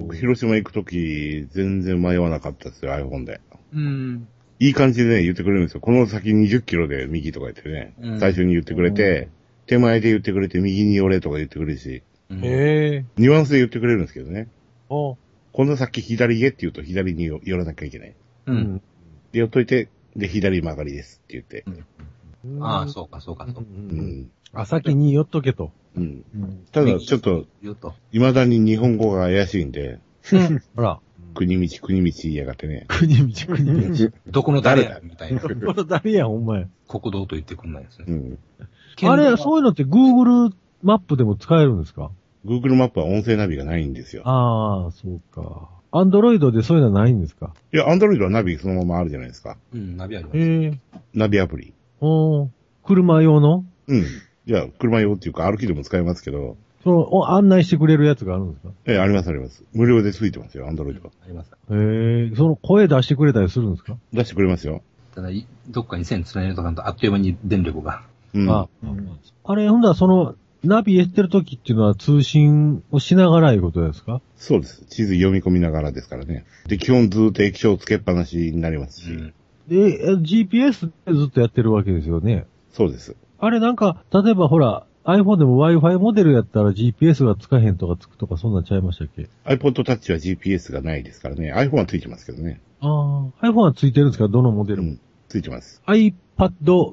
[0.00, 3.40] 僕、広島行くとき、全然迷わなかったですよ、iPhone で。
[3.74, 3.78] ー。
[3.78, 4.28] うん。
[4.60, 5.80] いい感じでね、言ってくれるんですよ。
[5.80, 7.94] この先20キロで右とか言ってね。
[8.00, 9.28] うん最初に言ってくれて、
[9.66, 13.04] 手前で言ってくれて、右に寄れとか言ってくれるし、うんへえ。
[13.16, 14.48] ニュアンスで言ってくれるんですけどね。
[14.88, 15.16] お
[15.54, 18.08] この先左へって言うと左に寄らなきゃいけない。
[18.46, 18.52] う。
[18.52, 18.82] うんん。
[19.30, 21.64] で、寄っといて、で、左曲がりですって言って。
[22.60, 23.60] ああ、そうか、そうか、そうか。
[23.60, 23.98] ううん。
[24.22, 24.30] ん。
[24.52, 25.70] あ、先に寄っとけと。
[25.96, 26.24] うん。
[26.34, 27.46] うんただ、ちょっと。
[28.10, 30.00] 未だに日本語が怪しいんで、
[30.74, 30.98] ほら。
[31.34, 32.86] 国道、国道言いやがってね。
[32.88, 34.12] 国道、国道。
[34.26, 35.40] どこの誰や、みたいな。
[35.40, 36.66] これ誰や、ほんまや。
[36.88, 38.12] 国道と言ってくんないですねう。
[38.12, 38.38] ん。
[39.08, 39.36] あれ、う。
[39.36, 42.10] そういうのって Google マップでも使えるんですか？
[42.44, 44.22] Google マップは音声ナビがないんですよ。
[44.26, 45.70] ああ、そうか。
[45.92, 47.52] Android でそういうのはないんですか？
[47.72, 49.56] いや、Android はナビそのままあるじゃないですか。
[49.72, 50.36] うん、ナビあります。
[50.38, 50.78] へえ。
[51.14, 51.72] ナビアプリ。
[52.00, 52.48] おー
[52.82, 53.64] 車用の？
[53.86, 54.00] うん。
[54.00, 54.04] い
[54.46, 58.72] や、車用っていうか歩きでも使えますけど、その、お案内してくれるやつがあるんですか？
[58.84, 59.64] え、ありますあります。
[59.72, 61.10] 無料でついてますよ、Android は。
[61.24, 61.50] あります。
[61.70, 63.96] へえ、その声出してくれたりするんですか？
[64.12, 64.82] 出してくれますよ。
[65.14, 68.02] ただ、いどっかに線繋いでとかんと、あっという間に電力が。
[68.34, 68.50] うん。
[68.50, 68.68] あ、
[69.44, 74.20] あれ、ほんだらその、ナビやってる時っていうのは通信をしながらいうことですか？
[74.36, 74.84] そうです。
[74.86, 76.44] 地図読み込みながらですからね。
[76.66, 79.10] で、基本ずーっと液晶つけっぱなしになりますし。
[79.12, 79.34] うん。
[79.68, 82.46] で、え GPS でずっとやってるわけですよね？
[82.72, 83.16] そうです。
[83.38, 91.52] あれなんか、例えばほら、iPhone でも Wi-Fi モデルやったら GPS がつかへんとかつくとかそんなんちゃいましたっけ？iPod Touch は GPS がないですからね。
[91.52, 92.60] iPhone はついてますけどね。
[92.80, 94.28] ああ、iPhone はついてるんですか？
[94.28, 94.88] どのモデルも？
[94.90, 95.00] うん。
[95.28, 95.82] ついてます。
[95.86, 96.14] iPad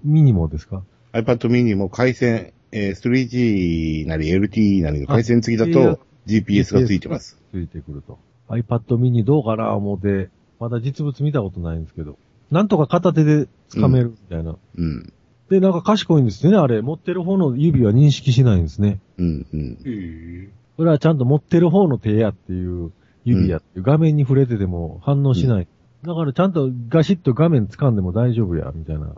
[0.05, 7.41] mini もですか？iPad mini も回線、えー 3G なり LTE なりの回線付きだと、GPS がついてます。
[7.51, 8.19] ついてくると。
[8.49, 10.29] iPad mini どうかな思って、
[10.59, 12.17] まだ実物見たことないんですけど。
[12.51, 14.57] なんとか片手で掴めるみたいな。
[14.75, 15.13] うん。
[15.49, 16.81] で、なんか賢いんですよね、あれ。
[16.81, 18.99] 持ってる方の指は認識しないんですね。
[19.17, 19.45] うん。
[19.53, 19.77] うん。
[19.85, 22.91] へそれはちゃんと持ってる方の手やっていう、
[23.23, 25.67] 指やっていう、画面に触れてても反応しない。
[26.03, 29.13] だからちゃんとガシッと画面掴んでも大丈夫や、みたいな。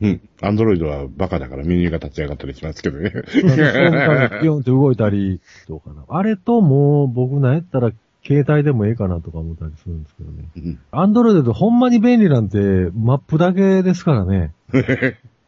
[0.00, 0.28] うん。
[0.42, 3.10] アンドロイドはバカだからメニューが立ち上がったりしますけどね。
[3.10, 6.04] ピョンって動いたり、どうかな。
[6.08, 7.92] あれともう僕なんやったら
[8.24, 10.48] 携帯でもええかなとか思ったりするんですけどね。
[10.56, 12.58] うんアンドロイドでほんまに便利なんて
[12.94, 14.52] マップだけですからね。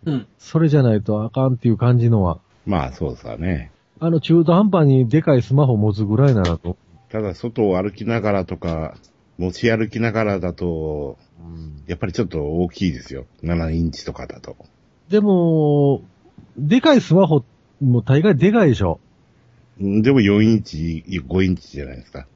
[0.07, 0.27] うん。
[0.39, 2.39] それじゃないとあかんっていう感じのは。
[2.67, 3.73] まあ、そうさね。
[4.01, 6.77] あの中途半端にでかいスマホ持つぐらいならと。
[7.11, 8.95] ただ、外を歩きながらとか、
[9.39, 11.19] 持ち歩きながらだと、
[11.87, 13.27] やっぱりちょっと大きいですよ。
[13.43, 14.57] 7インチとかだと。
[15.09, 16.03] でも、
[16.57, 17.45] でかいスマホ
[17.81, 19.01] も大概でかいでしょ。
[19.81, 22.27] うんでも4インチ、5インチじゃないですか。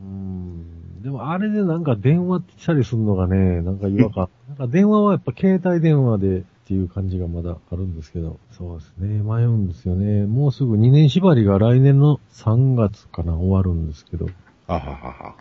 [0.00, 1.02] うん。
[1.02, 4.28] でもあれでなんか電話したりするのがね、なんか違和感。
[4.48, 8.38] なんか電話はやっぱ携帯電話でっていう感じがまだあるんですけど。
[8.52, 9.22] そうですね。
[9.22, 10.26] 迷うんですよね。
[10.26, 14.28] もうすぐ2年縛りが来年の3月かな終わるんですけど。
[14.68, 15.34] あははは。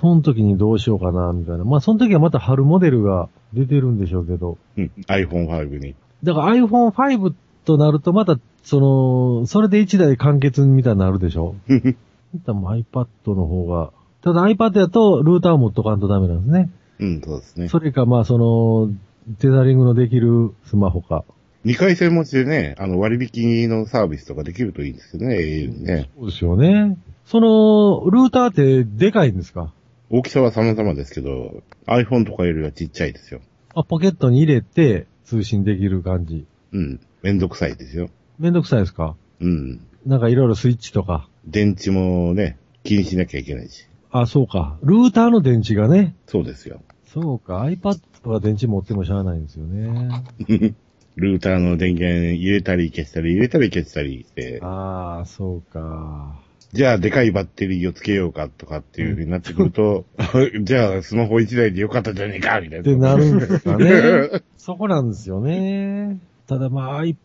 [0.00, 1.64] その時にどうしようかな、みたいな。
[1.64, 4.56] まあその時はまた春モデルが出てるんでしょうけど。
[4.76, 4.90] うん。
[5.08, 5.94] iPhone5 に。
[6.22, 7.34] だから iPhone5
[7.64, 11.54] となるとまた、その、それで1台完結みたいになるでしょ
[12.46, 13.90] 多分 iPad の方が。
[14.22, 16.70] ただ iPad だとルーターを持っとかんとダメなんですね。
[17.00, 17.68] うん、そうですね。
[17.68, 18.90] それか、まあその、
[19.38, 21.24] テザリングのできるスマホか。
[21.64, 26.08] 2回戦持ちでね、あの割引のサービスとかできるといいですよね、au にね。
[26.18, 26.96] そうですよね。
[27.26, 29.72] その、ルーターってでかいんですか？
[30.10, 33.40] 大きさは様々ですけど、iPhone とかよりはちっちゃいですよ。
[33.74, 36.46] あ、ポケットに入れて通信できる感じ。
[36.72, 37.00] うん。
[37.22, 38.10] めんどくさいですよ。
[38.38, 39.14] めんどくさいですか？
[39.40, 39.80] うん。
[40.04, 41.28] なんかいろいろスイッチとか。
[41.46, 43.86] 電池もね、気にしなきゃいけないし。
[44.10, 44.78] あ、そうか。
[44.82, 46.16] ルーターの電池がね。
[46.26, 46.82] そうですよ。
[47.06, 47.60] そうか。
[47.62, 50.24] iPad は電池持ってもしゃあないんですよね。
[51.16, 56.40] ルーターの電源入れたり消したり入れたり消したりして、ああ、そうか。
[56.72, 60.04] じゃあでかいバッテリーをつけようかとかっていう風になってくると、
[60.62, 62.80] じゃあスマホ1台でよかったじゃねえかみたいな。
[62.80, 64.42] ってなるんですかね。
[64.56, 66.20] そこなんですよね。
[66.46, 67.16] ただまあ iPad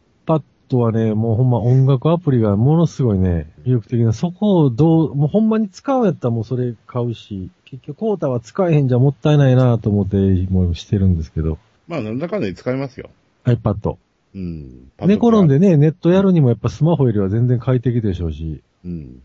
[0.78, 4.14] はね、もうほんま音楽アプリがものすごいね、魅力的な。
[4.14, 10.18] そこをどう、もうほんまに使うんやったらもうそれ買うし、結局コータは使えへんじゃもったいないなと思って、
[10.50, 11.60] もうしてるんですけど。
[11.88, 13.12] まあなんだかんだで使えますよ。
[13.44, 13.98] iPad。
[14.34, 14.92] うん。
[15.02, 15.60] 寝転んで。
[15.60, 18.62] でね、ネットやるにもやっぱスマホよりは全然快適でしょうし。
[18.84, 19.22] うん。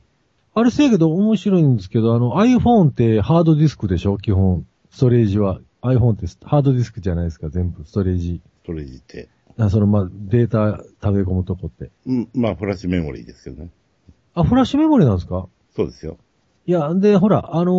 [0.52, 4.18] あれせやけど面白いんですけど、あの iPhone ってハードディスクでしょ？
[4.18, 4.66] 基本。
[4.90, 5.60] ストレージは。
[5.82, 7.84] iPhone ってハードディスクじゃないですか、全部。
[7.84, 8.40] ストレージ。
[8.64, 9.28] ストレージって。
[9.58, 11.90] あそのまあ、データ食べ込むとこって。
[12.06, 12.28] うん。
[12.34, 13.70] まあフラッシュメモリーですけどね。
[14.34, 15.46] あ、フラッシュメモリなんですか？
[15.76, 16.18] そうですよ。
[16.66, 17.72] いや、で、ほら、あの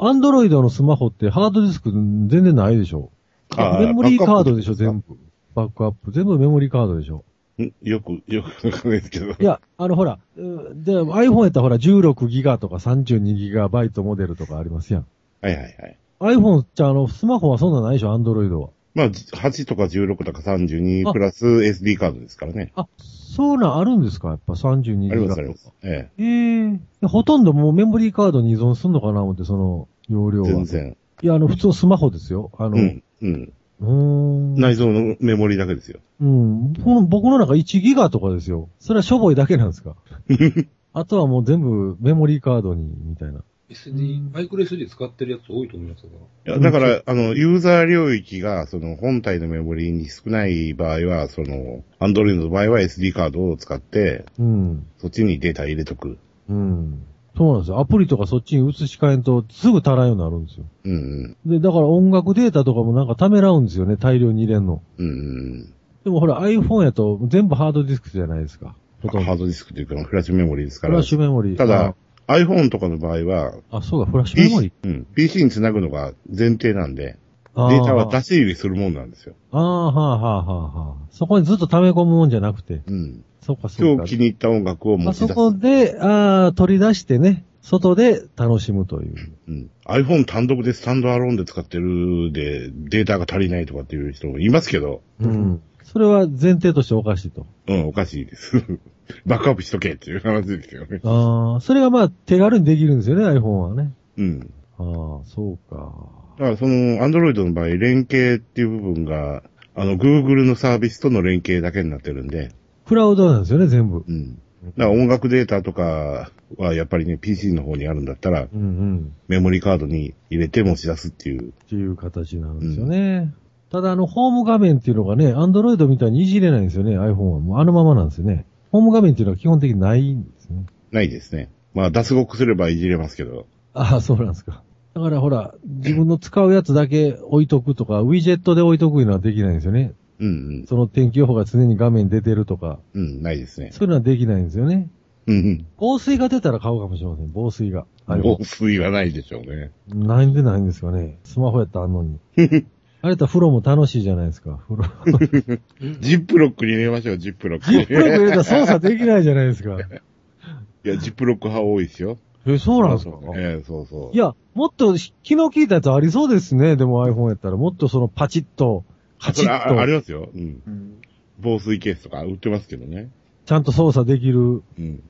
[0.00, 3.10] ー、アンドロイドのスマホってハードディスク全然ないでしょ
[3.56, 5.16] メモリーカードでしょ、全部。
[5.54, 6.10] バックアップ。
[6.10, 7.24] 全部メモリーカードでしょ。
[7.62, 7.72] ん？
[7.82, 9.30] よく、よくわかんないですけど。
[9.30, 15.06] いや、あの、ほら、うんで、iPhone やったらほら、16ギガとか32ギガバイトモデルとかありますやん。
[15.40, 15.98] はいはいはい。
[16.20, 18.70] iPhone じゃあの、スマホはそんなんないでしょ、アンドロイドは。
[18.94, 22.72] まあ、8とか16とか32あプラス SD カードですからね。
[22.76, 25.72] あ、そうなんあるんですかやっぱ32ありギガとかますあります。。
[25.82, 30.52] えええほとんどもうメモリーカードに依存すんのかな思って、その、容量え。
[30.54, 30.56] は。
[30.58, 30.96] 全然。
[31.22, 32.52] いや、あの、普通のスマホですよ。
[32.56, 33.02] あの、うん。
[33.22, 33.52] うん。
[33.80, 34.54] うーん。
[34.54, 36.00] 内蔵のメモリだけですよ。
[36.20, 36.72] うん。
[37.08, 38.68] 僕の中1ギガとかですよ。
[38.78, 39.96] それはしょぼいだけなんですか？
[40.92, 43.42] あとはもう全部メモリーカードに、みたいな。
[43.70, 46.54] SD、マイクロ SD 使ってるやつ多いと思いますが。
[46.56, 54.86] いや、だから、あの、ユーザー領域が、その、本体のメモリに少ない場合は、その、アンドロイドの場合は SD カードを使って、うん。
[54.98, 56.18] そっちにデータ入れとく。
[56.48, 57.02] うん。
[57.36, 57.80] そうなんですよ。
[57.80, 60.66] アプリとかそっちに移し替えんとすぐ足らんようになるんですよ。
[60.84, 63.96] うんで、だから音楽データとかもなんかためらうんですよね。
[63.96, 64.82] 大量に入れんの。
[64.98, 65.06] うん。
[65.06, 68.76] うんでもほら iPhone やと全部ハードディスクじゃないですか。
[69.02, 69.10] うん。
[69.10, 69.26] ほとんど。
[69.26, 71.06] ハードディスクというか、フラッシュメモリですからフラッ。
[71.06, 71.56] シュメモリー。
[71.56, 71.94] ただ、
[72.28, 77.68] iPhone とかの場合は、あ、あ、そうか、フラッシュメモリ PC, うん、PC につなぐのが前提なんで、ー。
[77.70, 78.26] データは出し。
[78.26, 79.34] し入れするもんなんですよ。
[79.52, 81.06] ああ、はあ、はあ、はあ、はあ。
[81.10, 82.82] そこにずっと溜め込むもんじゃなくて。
[82.86, 83.24] うん。
[83.44, 84.18] そうか、そうか今日気。
[84.18, 85.34] に入った音楽を持あそち出す。
[85.34, 89.14] こで、ああ、取り出してね、外で楽しむという。
[89.48, 89.70] うん。
[89.84, 95.62] iPhone 単独でスタンドアローンで使ってるで、データが足りないとかっていう人もいますけど、うん。
[95.82, 97.46] それは前提としておかしいと。
[97.68, 98.64] うん、おかしいです。
[99.26, 101.00] バックアップしとけっていう話ですよね。
[101.04, 103.92] ああ、それがまあ手軽にできるんですよね、iPhone はね。
[104.16, 104.50] うん。
[104.78, 104.84] ああ、
[105.26, 105.92] そうか。
[106.38, 109.42] だからその、Android の場合、連携っていう部分が、
[109.74, 112.52] あの、Google のサービスとの連携だけになってるんで、
[112.86, 114.04] クラウドなんですよね、全部。
[114.06, 114.34] うん。
[114.34, 119.12] だから音楽データとかはやっぱりね、PC の方にあるんだったら、うんうん。
[119.28, 121.50] メモリカードに入れて持ち出すっていう。
[121.50, 123.34] っていう形なんですよね。
[123.70, 127.40] ただあの、ホーム画面っていうのがね、アンドロイドみたいにいじれないんですよね、iPhone は。
[127.40, 128.46] もうあのままなんですよね。
[128.70, 130.64] ホーム画面っていうのは基本的にないんですね。
[130.92, 131.50] ないですね。
[131.74, 133.46] まあ、脱獄すればいじれますけど。
[133.72, 134.62] ああ、そうなんですか。
[134.94, 139.92] だからほら、自分の使うやつだけ置いとくとか、ウィジェットで置いとくいうのはできないんですよね。
[140.20, 143.02] うんその天気予報が常に画面に出てるとか、うん。
[143.02, 143.70] うん、ないですね。
[143.72, 144.88] そういうのはできないんですよね。
[145.26, 145.66] うんうん。
[145.78, 147.86] 防水が出たら買うかもしれません、防水が。
[148.06, 149.70] 防水はないでしょうね。
[149.88, 151.18] ないんでないんですかね。
[151.24, 152.18] スマホやったらあんのに。
[153.02, 155.58] あれと風呂も楽しいじゃないですか、風呂。
[156.00, 157.70] ジップロックに入れましょう、ジップロック。
[157.70, 159.76] ジップロック入れたら操作できないじゃないですか。
[159.78, 162.18] いや、ジップロック派多いですよ。
[162.46, 163.18] え、そうなんですか？
[163.36, 164.16] ええそうそう。
[164.16, 166.76] いや、もっと気の利いたやつありそうですね。
[166.76, 168.84] でも iPhone やったら、もっとそのパチッと、
[169.24, 170.30] カチそれあありッと、ますよ。
[170.34, 170.62] うん。
[170.66, 171.00] うん
[171.40, 173.10] 防水ケースとか売ってますけどね。
[173.44, 174.62] ちゃんと操作できる。
[174.78, 175.02] うん。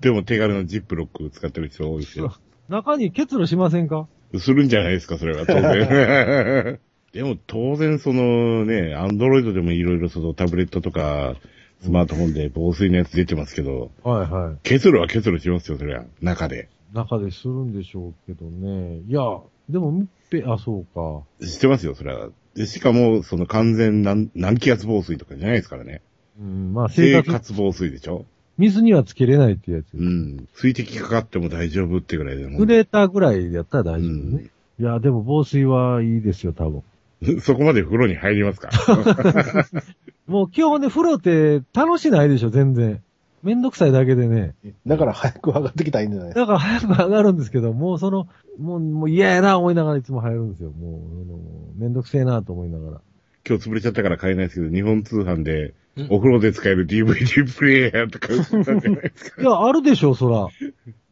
[0.00, 2.34] でも手軽なジップロック使ってる人多いですよ。
[2.68, 4.08] 中に結露しませんか？
[4.38, 6.80] するんじゃないですか、それは当然。
[7.14, 11.36] でも当然そのね、アンドロイドでもいろいろそのタブレットとか、
[11.80, 14.56] スマートフォンで防水のやつ出てますけど、はいはい。
[14.64, 16.04] 結露は結露しますよ、それは。
[16.20, 16.68] 中で。
[16.92, 18.98] 中でするんでしょうけどね。
[19.06, 19.20] いや、
[19.68, 20.84] でも密閉、あ、そう
[21.40, 21.46] か。
[21.46, 22.30] 知ってますよ、それは。
[22.58, 26.02] でしかも、その完全何、何気圧防水とかじゃないですからね。
[26.40, 28.26] うん、まあ生生活、活防水でしょ？
[28.58, 29.94] 水にはつけれないっていうやつ。
[29.94, 30.48] うん。
[30.54, 34.42] 水滴かかっても大丈夫ってぐらいでも濡れたぐらいやったら大う丈夫ね。
[34.42, 34.50] ん。
[34.80, 36.82] いや、でも防水はいいですよ、多分。
[37.40, 38.70] そこまで風呂に入りますか？
[40.26, 43.00] もう基本ね、風呂って楽しないでしょ、全然。
[43.42, 44.54] めんどくさいだけでね。
[44.86, 46.34] だから早く上がってきたらいいんじゃない？
[46.34, 48.26] だから早く上がるんですけど、もうその、
[48.58, 50.70] もう、もう嫌やな思いながらいつも入るんですよ。
[50.70, 51.38] もう、あの
[51.76, 53.00] めんどくせえなと思いながら。
[53.48, 59.42] 今日潰れちゃったから買えないですけど、日本通販でうんお風呂で使える DVD プレイヤーとか売ってたんじゃないですか。
[59.42, 60.46] いや、あるでしょ、そら。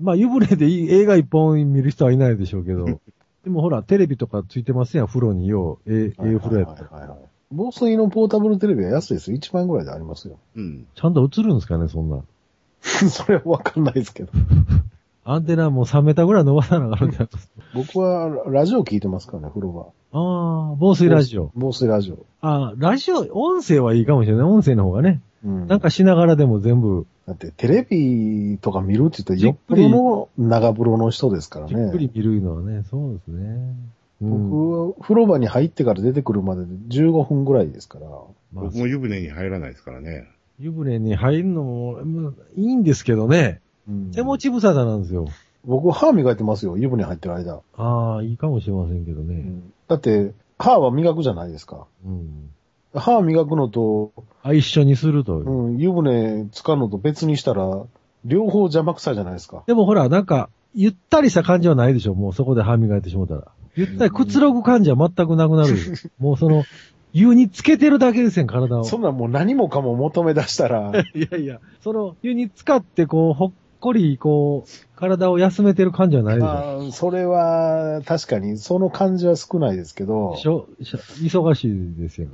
[0.00, 2.84] まあ、湯船でいい映画一本見る人はいないでしょうけど。
[3.44, 5.92] でもほら、テレビとかついてますやん、風呂によう。
[5.92, 7.16] ええ、ええ風呂やったら。
[7.52, 9.36] 防水のポータブルテレビは安いですよ。
[9.38, 10.38] 1万円ぐらいでありますよ。
[10.56, 10.86] うん。
[10.94, 12.22] ちゃんと映るんですかね、そんな。
[12.82, 14.32] それはわかんないですけど。
[15.28, 17.52] アンテナもう3メーターぐらい伸ばさなあかんじゃないですか。
[17.74, 19.86] 僕はラジオ聞いてますからね、風呂は。
[20.12, 21.50] ああ、防水ラジオ。
[21.56, 22.24] 防水ラジオ。
[22.40, 24.46] ああ、ラジオ、音声はいいかもしれない。
[24.46, 25.20] 音声の方がね。
[25.44, 25.66] うん。
[25.66, 32.12] なんかしながらでも全部、だってテレビとか見るって言ったらよっぽじっくりどの長風呂の人ですからじっくりね。
[32.14, 33.74] 見るのはね、そうですね。
[34.22, 38.06] うん、僕は風呂場に入ってから出てくるまでで15分ぐらいですから。
[38.08, 40.28] まあ僕、も湯船に入らないですからね。
[40.58, 43.60] 湯船に入るのも、まあいいんですけどね。
[43.88, 45.28] うん手持ち無沙汰なんですよ。
[45.64, 47.60] 僕歯磨いてますよ、湯船入ってる間。
[47.76, 49.34] ああ、いいかもしれませんけどね。
[49.34, 51.86] うんだって、歯は磨くじゃないですか。
[52.04, 52.50] うん。
[52.94, 55.38] 歯磨くのと、あ、一緒にすると。
[55.38, 57.84] うん、湯船使うのと別にしたら、
[58.24, 59.62] 両方邪魔くさいじゃないですか。
[59.66, 62.14] でもほら、なんか、ゆったりした感じはないでしょ。
[62.14, 63.52] もうそこで歯磨いてしもうたら。
[63.76, 65.74] ゆったりくつろぐ感じは全くなくなる。
[66.18, 66.64] もうその、
[67.12, 68.84] 湯につけてるだけですよ、体を。
[68.84, 76.48] そんなんもう何もかも求め出したら、 いやいや、その、湯に使ってこう、ほっこり、こう、体を休めてる感じはないでしょ。
[76.48, 82.28] あーそれは確かにその感じは少ないですけど、しょしょ忙しいですよ。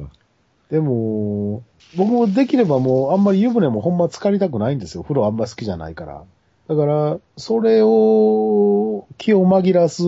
[0.71, 1.63] でも、
[1.97, 5.03] 僕もできればもうあんまり湯船もほんま浸かりたくないんですよ。
[5.03, 6.25] 風呂あんま好きじゃないから。
[6.69, 10.03] だから、それを気を紛らわす、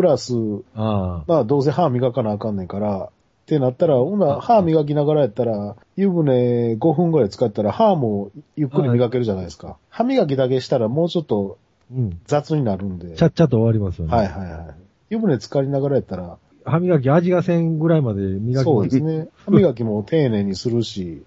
[0.00, 0.32] プラス。
[0.74, 3.10] まあどうせ歯磨かなあかんねんから、っ
[3.46, 9.76] てなったら、ほんなら歯磨きながらやったら、湯船5分ぐらい使ったら歯もゆっくり磨けるじゃないですか。
[9.90, 11.58] 歯磨きだけしたらもうちょっと
[11.92, 12.20] うん。
[12.26, 13.16] 雑になるんで。
[13.16, 14.14] ちゃっちゃと終わりますよね。
[14.14, 14.74] はいはいはい。
[15.10, 19.28] 湯船浸かりながらやったら、歯磨き味がせんぐらいまで磨きそうですね。
[19.44, 21.22] 歯磨きも丁寧にするし、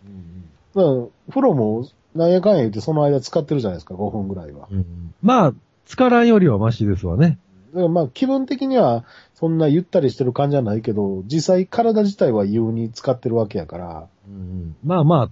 [0.73, 0.95] だから
[1.29, 4.67] 風呂もなんやかんや言ってその間使ってるじゃないですか、5分ぐらいは。
[4.71, 5.53] うんまあ、
[5.87, 7.39] 疲らんよりはマシですわね。
[7.73, 14.07] まあ気分的にはそんなゆったりしてる感じはないけど、実際体自体は湯に使ってるわけやから、
[14.83, 15.29] まあまあ、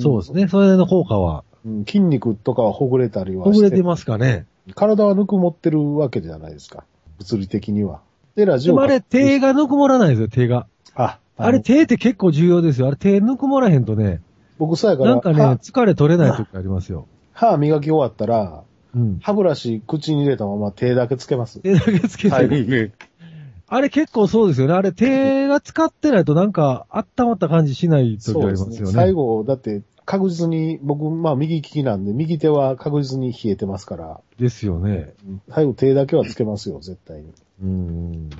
[0.00, 0.48] そうですね。
[0.48, 4.46] それの効果は、うん筋肉とかはほぐれたりはほぐして、れてますかね。
[4.76, 6.84] 体はぬくもってるわけじゃないですか。
[7.18, 8.02] 物理的には。
[8.36, 10.68] で、ラジオでもあれ、手がぬくもらないですよ、手が。
[10.94, 12.86] あ、あれ、手って結構重要ですよ。
[12.86, 14.20] あれ、手ぬくもらへんとね、
[14.58, 17.06] 僕そうやから、なんかね、歯疲れ取れない時ありますよ。
[17.32, 18.62] 歯磨き終わったら、
[18.94, 19.18] うん。
[19.20, 21.60] 歯ブラシ口に入れたまま手だけつけます。
[21.60, 22.92] 手だけつけて、はいね。
[23.68, 24.74] あれ結構そうですよね。
[24.74, 28.92] あれ、手が使ってないとなんか、温まった感じしない時ありますよね。
[28.92, 35.14] 最後、だって確実に、僕、まあ右利きなんで、右手は確実に冷えてますから、ですよね。
[35.50, 37.32] 最後手だけはつけますよ、絶対に。
[37.62, 38.30] うん。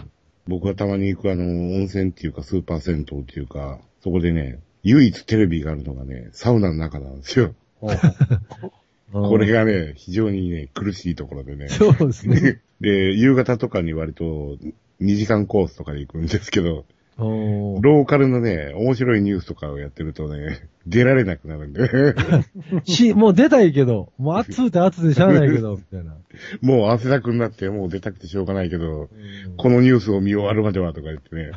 [0.47, 7.53] 僕はたまに行くあの、温泉っていうかスーパー銭湯っていうか、そこでね、唯一テレビがあるのがね、サウナの中なんですよ。
[9.13, 11.69] これがね、非常にね、苦しいところでね。
[11.69, 12.61] そうですね。
[12.81, 14.59] で、夕方とかに割と
[15.01, 16.85] 2時間コースとかで行くんですけど、
[17.19, 22.15] ローカルのね、面白いニュースとかをやってるとね、出られなくなるんで、
[22.85, 26.15] し、もう出たいけど、もう暑うて暑うてしゃあないけど、 みたいな。
[26.61, 29.09] もう汗だくになって、もう出たくてしょうがないけど、
[29.57, 31.53] このニュースを見終わるまではとか言ってね。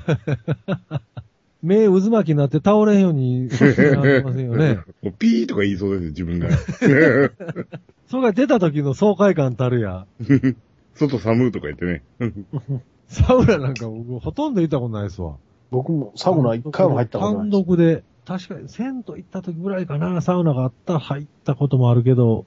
[1.62, 4.80] 目渦巻きになって倒れんように、なりませんよね。
[5.04, 6.50] もうピーとか言いそうですよ、自分が。
[8.08, 10.06] それが出た時の爽快感たるや。
[10.95, 12.04] 外寒いとか言ってね。
[13.08, 15.36] サウナなんか僕ほとんど行ったことないですわ。
[15.72, 17.50] 僕もサウナ一回も入ったことない単。
[17.50, 22.45] 独で、確かに銭湯行った時ぐらいかな、サウナがあったら入ったこともあるけど、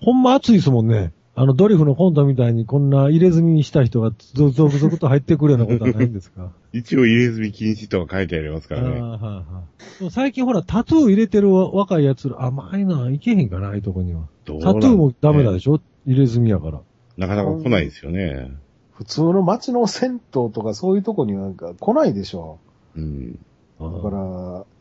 [0.00, 1.12] ほんま暑いですもんね。
[1.40, 6.50] あのドリフのコントみたいにこんな入れ墨した人が続々々と入ってくるようなことはないんですか？
[6.72, 9.00] 一応入れ墨禁止とか書いてありますかああらね。
[9.00, 14.22] はいは最近ほらタトゥー入れてる若い奴ら、甘いな、いけへんかな、ああいうとこには。
[14.44, 15.80] タトゥーもダメだでしょ？
[16.06, 16.80] 入れ墨やから。
[17.16, 18.50] なかなか来ないですよね。
[18.92, 20.18] 普通の街の銭湯
[20.50, 22.58] とかそういうとこになんか来ないでしょ。
[22.96, 23.32] うん。
[23.80, 24.18] だから、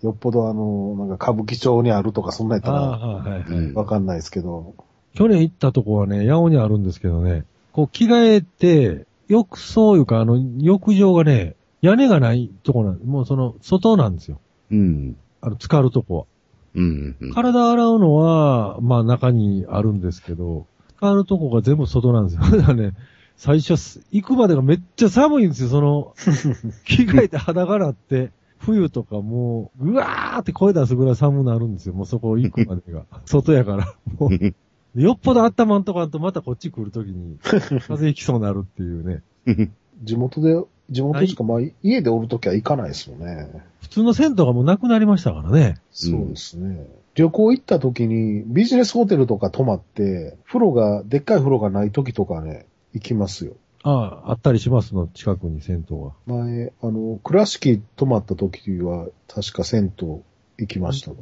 [0.02, 4.74] よっぽどあの、なんか歌舞伎町にあるとかそんなんやったああ、らわかんないですけど。
[5.14, 14.40] 去年行ったとこはね、八尾にあるんですけどね、こう着替えて、浴槽いうか、あの、浴場がね、屋根がないとこなんもうその、外なんですよ。
[14.72, 15.18] うん。
[15.42, 16.26] あの、浸かるとこは。
[16.76, 17.16] うん。
[17.20, 22.42] うん体洗うのは、まあ中にあるんですけど、浸かるとこが全部外なんですよ。
[22.58, 22.94] だからね、
[23.36, 26.14] 最初す、行くまでがめっちゃ寒いんですよ、その、
[26.86, 33.06] 着替えて裸なって、冬とかもう、うわーって声出すぐらい寒くなるんですよ、もうそこ行くまでが。
[33.26, 33.94] 外やから。
[34.18, 34.56] もう
[35.02, 39.22] よっぽど温まんとかんとまたこっち来るときに、 風邪ひきそうになるっていうね。
[40.04, 43.48] 地元で、地元しか、まあ、家でおるときは行かないですよね。
[43.82, 45.76] 普通の銭湯がもうなくなりましたからね。
[45.92, 46.88] そうですね。
[47.16, 53.54] 旅行行った時にビジネスホテルとか泊まって、風呂が、でっかい風呂がない時とかね、行きますよ。
[53.84, 56.12] ああ、あったりしますの、近くに銭湯が。
[56.26, 60.22] 前、あの、倉敷泊まった時は、確か銭湯
[60.58, 61.18] 行きましたわ。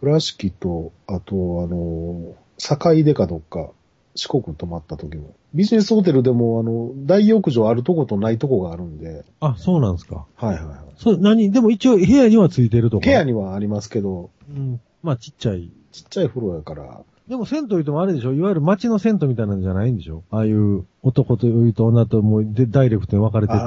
[0.00, 3.70] 倉敷と、あと、あの、境出かどっか、
[4.14, 5.34] 四国泊まった時も。
[5.54, 10.26] ビジネスホテルでも、あの、大浴場あるとことないとこがあるんで、あ、そうなんですか。
[10.36, 10.76] はいはいはい。
[10.96, 13.06] そう、何でも一応部屋にはついてるとか。
[13.06, 14.80] 部屋にはありますけど、うん。
[15.02, 15.70] まあちっちゃい。
[15.92, 23.60] ちっちゃい風呂やから、でも銭湯言ってもあれでしょいわゆる街の銭湯みたいなんじゃないんでしょああいう男というと女ともうでダイレクトに分かれてて、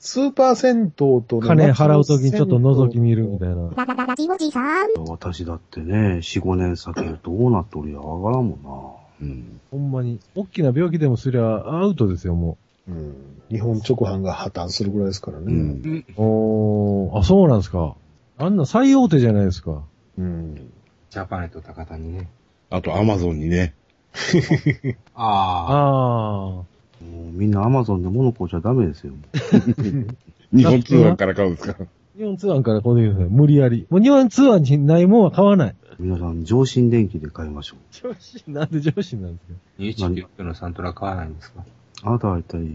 [0.00, 3.70] スーパー銭湯とね、金払うときにちょっと覗き見るみたいな。
[3.74, 4.88] ララララジオジさん。
[5.08, 9.28] 私だってね、4、5年先どうなっとるやわからんもんな。
[9.28, 9.60] うん。
[9.70, 10.20] ほんまに。
[10.36, 12.58] 大きな病気でもすりゃアウトですよ、も
[12.88, 13.14] うん。
[13.50, 15.46] 日本直販が破綻するぐらいですからね。
[15.46, 16.04] うん。
[16.16, 16.22] う。
[16.22, 17.96] おー、あ、そうなんですか。
[18.38, 19.82] あんな最大手じゃないですか。
[20.16, 20.70] うん。
[21.10, 22.28] ジャパネット高田にね。
[22.70, 23.74] あと、アマゾンにね。
[25.14, 26.60] ああ。
[26.60, 29.12] あもうみんなアマゾンで物買うちゃダメですよ。
[30.52, 31.76] 日本通販から買うんですか？
[31.80, 31.84] あ。
[32.16, 33.86] 日本通販からこういうの無理やり。
[33.90, 35.74] もう日本通販にないもんは買わない。
[35.98, 38.08] 皆さん、上新電気で買いましょう。
[38.10, 41.64] 上司、なんで上司なんですか2199のサントラ買わないんですか？
[42.04, 42.66] あなたは一体、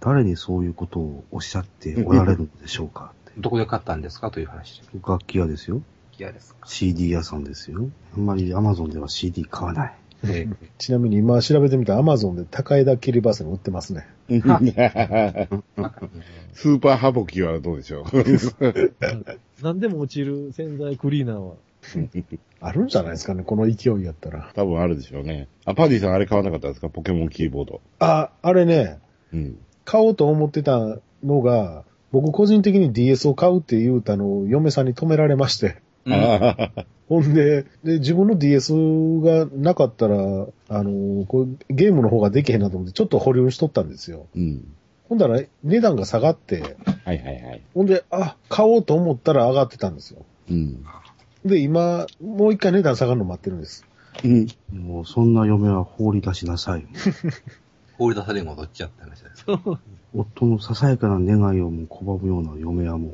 [0.00, 3.12] 誰にそういうことをおっしゃっておられるのでしょうか？
[3.30, 3.40] って。
[3.40, 4.30] どこで買ったんですか？
[4.30, 4.82] という話。
[5.06, 5.82] 楽器屋ですよ。
[6.18, 7.88] 嫌ですか？CD 屋さんですよ。
[8.16, 9.94] あんまりアマゾンでは CD 買わない。
[10.24, 14.06] え ちなみに今調べてみたら Amazon で高枝切りバスに売ってますね。
[14.28, 14.40] え
[16.52, 18.04] スーパーハボキはどうでしょう？
[19.62, 21.54] 何でも落ちる洗剤クリーナーは。
[22.60, 24.50] あるんじゃないですかね、この勢いやったら。
[24.54, 25.46] 多分あるでしょうね。
[25.64, 26.88] あ、パディさんあれ買わなかったですか？
[26.88, 27.80] ポケモンキーボード。
[28.00, 28.98] あ、あれね、
[29.32, 29.58] うん。
[29.84, 35.76] 買おうと思ってたのが、僕個人的に DS を買うって言うたのを嫁さんに止められまして。
[37.08, 38.72] ほんで、で、自分の DS
[39.20, 40.16] がなかったら、
[40.68, 44.26] あの、こうゲームの方ができへんなと思って、ちょっと保留しとったんですよ。
[44.36, 44.64] うん。
[45.08, 46.60] ほんだら、値段が下がって、
[47.04, 47.62] はいはいはい。
[47.74, 50.24] ほんで、あ、買おうと思ったら上がってたんですよ。
[50.50, 50.84] うん。
[51.46, 53.86] で、今、もう一回値段下がるの待ってるんです。
[54.22, 54.46] うん。
[54.72, 56.86] もう、そんな嫁は放り出しなさい。
[57.96, 59.46] 放り出されん戻っちゃった話です。
[60.14, 63.12] 夫のささやかな願いをもう拒むような嫁はもう、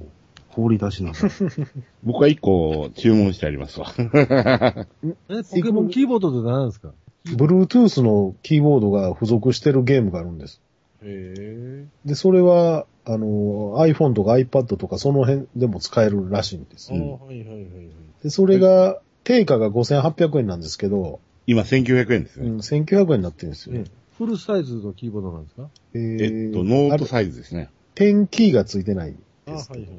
[0.54, 1.30] 放り出しなさい。
[2.04, 3.92] 僕は一個注文してありますわ。
[3.98, 6.92] え、ポケモンキーボードって何なんですか
[7.26, 10.60] ？Bluetooth のキーボードが付属してるゲームがあるんです。
[11.02, 16.96] へで、それは、あの、iPhone とか iPad とかその辺でも使えるらしいんですえ。
[16.96, 17.20] あよ。
[17.22, 17.88] あ、はいはいはいはい。
[18.22, 22.48] で、それが、定価が5800円なんですけど、今1900円ですね。
[22.48, 23.74] うん、1900円になってるんですよ。
[23.74, 23.84] ね
[24.16, 25.68] フルサイズのキーボードなんですか？
[25.94, 27.68] ええっと、ノートサイズですね。
[27.94, 29.12] ペンキーがついてない
[29.46, 29.70] です。
[29.72, 29.90] はいはい。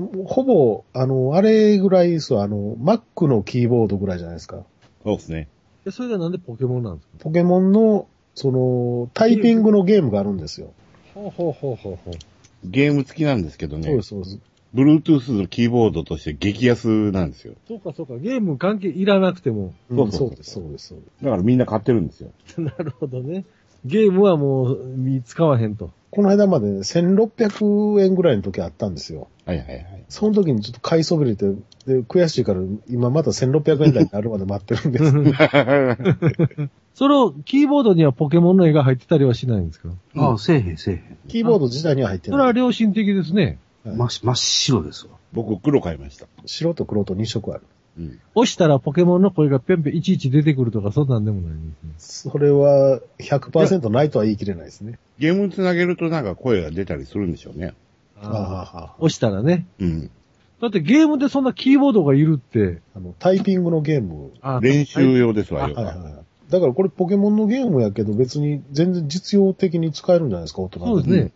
[0.00, 4.64] ほぼ、あの、あれぐらいですわ、あの、Mac のキーボードぐらいじゃないですか。
[5.04, 5.48] そうですね。
[5.86, 7.18] え、それがなんでポケモンなんですか？
[7.20, 10.72] ポケモンの、その、タイピングのゲームがあるんですよ。
[11.14, 12.14] ほうほうほうほうほう。
[12.64, 14.38] ゲーム付きなんですけどねそうです、、そうです。
[14.74, 17.54] Bluetooth のキーボードとして激安なんですよ。
[17.66, 19.72] そうかそうか、ゲーム関係いらなくても。
[19.88, 20.88] うんそうそうそうです、そうです。
[20.88, 22.30] そうですだからみんな買ってるんですよ。
[22.58, 23.44] なるほどね。
[23.84, 25.90] ゲームはもう、見使わへんと。
[26.16, 29.28] この間までね1600円ぐらいの時あったんですよ。
[29.44, 30.04] はいはいはい。
[30.08, 31.46] その時にちょっと買いそびれて、
[31.86, 36.68] で、悔しいから今また1600円台になるまで待ってるんです。
[36.94, 39.90] その、キーボードにはポケモンの絵が入ってたりはしないんですか？
[40.16, 41.18] ああ、せえへんせえへん。
[41.28, 42.62] キーボード自体には入ってそれはない。
[42.62, 43.44] 良心的ですね。
[43.84, 45.12] はい真っ真っ白ですわ。
[45.32, 46.26] 僕黒買いました。
[46.44, 47.62] 白と黒と2色ある。
[47.98, 48.20] うん。
[48.34, 52.30] 押したらポケモンの声がぴょんぴょんいちいち出てくるとか、そんなんでもないんですね。
[52.32, 54.98] それは100%ないとは言い切れないですね。
[55.18, 57.74] ゲームつなげるとなんか声が出たりするんでしょうね。
[58.20, 59.66] ああ押したらね。
[59.78, 60.10] うん。
[60.60, 62.80] だってゲームでそんなキーボードがいるって。
[62.94, 64.32] あの、タイピングのゲーム。
[64.40, 65.78] あ練習用ですわ、あよく。
[65.78, 66.14] はいはいはい。
[66.50, 71.20] だからこれポケモンのゲームやけど別に全然実用的に使えるんじゃないですか、大人そうですね。
[71.20, 71.32] うん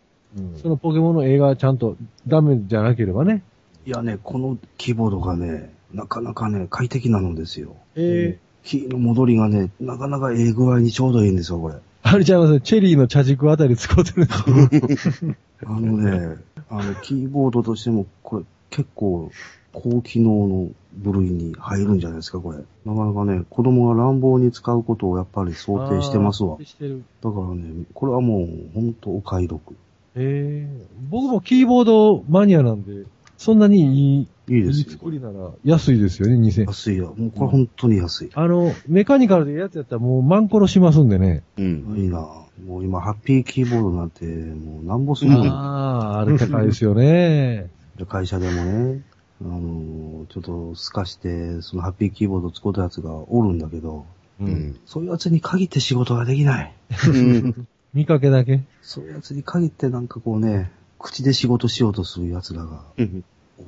[0.63, 1.97] そのポケモンの映画ちゃんと
[2.29, 3.43] ダメじゃなければね。
[3.85, 7.77] いやね、このキーボードがね、なかなかね、快適なのですよ。
[7.97, 11.75] えキーの戻りがね、なかなかええ具合にちょうどいいんですよ、これ。
[12.03, 12.53] あれちゃいます？
[12.55, 12.61] ね。
[12.61, 14.27] チェリーの茶軸あたり使ってる。
[15.67, 16.37] あのね、
[16.71, 19.31] あの、キーボードとしても、これ、結構、
[19.73, 22.59] 高機能の部類に入るんじゃないですか、これ。
[22.85, 26.63] なかなかね、子供が乱暴に使うことをやっぱり想定してますわあ。
[26.63, 27.03] ーしてる。
[27.23, 29.75] だからね、これはもう、ほんとお買い得。
[30.17, 33.05] ええ僕もキーボードマニアなんで、
[33.39, 34.91] そんなにいい、いいですよ。
[34.91, 36.67] 作りなら安いですよね、2000。
[36.67, 37.15] 安いよ。
[37.17, 38.31] もうこれ本当に安い。
[38.35, 41.45] あの、メカニカルでやつやったらもうマンコロしますんでね。
[41.57, 41.95] うん。
[41.97, 42.19] いいな
[42.67, 47.71] もう今、ハッピーキーボードなんて、もうなんぼするのよああ、あれ高いですよね。
[47.97, 49.03] で会社でもね、
[49.43, 54.05] あの、ちょっと透かして、そのハッピーキーボード使うたやつがおるんだけど、
[54.41, 54.45] う。
[54.45, 54.81] うんん。
[54.85, 56.75] そういうやつに限って仕事ができない。
[57.09, 58.63] う ん見かけだけ。
[58.83, 62.83] そういうやつに限ってなんかこうね、口で仕事しようとする奴らが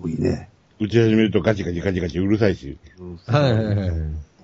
[0.02, 0.48] 多いね。
[0.80, 2.78] 打ち始めるとガチガチガチガチうるさいし。
[3.26, 3.90] はいはいはい。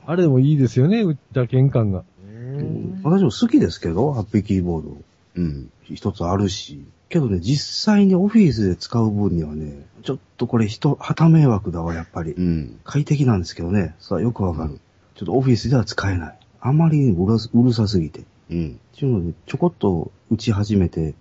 [0.07, 2.05] あれでもいいですよね、打鍵感が。
[2.23, 2.25] う
[2.63, 4.97] ん私も好きですけど、ハッピーキーボード。
[5.37, 5.71] うん。
[5.85, 6.85] 一つあるし。
[7.09, 12.33] けどね、実際にオフィスで使う分にはね、ちょっとこれ人、旗迷惑だわ、やっぱり。
[12.33, 12.81] うん。
[12.85, 14.81] 快適なんですけどね、さあよくわかる。
[15.15, 16.39] ちょっとオフィスでは使えない。
[16.61, 18.25] あまりにうるさうるさすぎて。
[18.51, 18.81] うん。
[18.95, 21.15] っていうので、ちょこっと打ち始めて、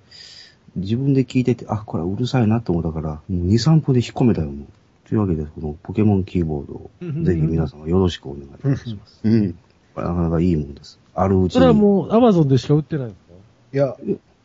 [0.76, 4.68] 自分で聞いてて、あ、これうるさいなと思ったから、もう2、3分で引っ込めたよ、もう。
[5.08, 6.92] というわけで、このポケモンキーボードを、
[7.24, 9.22] ぜひ皆様よろしくお願いいたします。
[9.24, 9.58] うん。
[9.96, 11.00] なかなかいいもんです。
[11.16, 11.80] あるうちそれはに。
[11.80, 13.34] もうアマゾンでしか売ってないんですか
[13.74, 13.96] いや、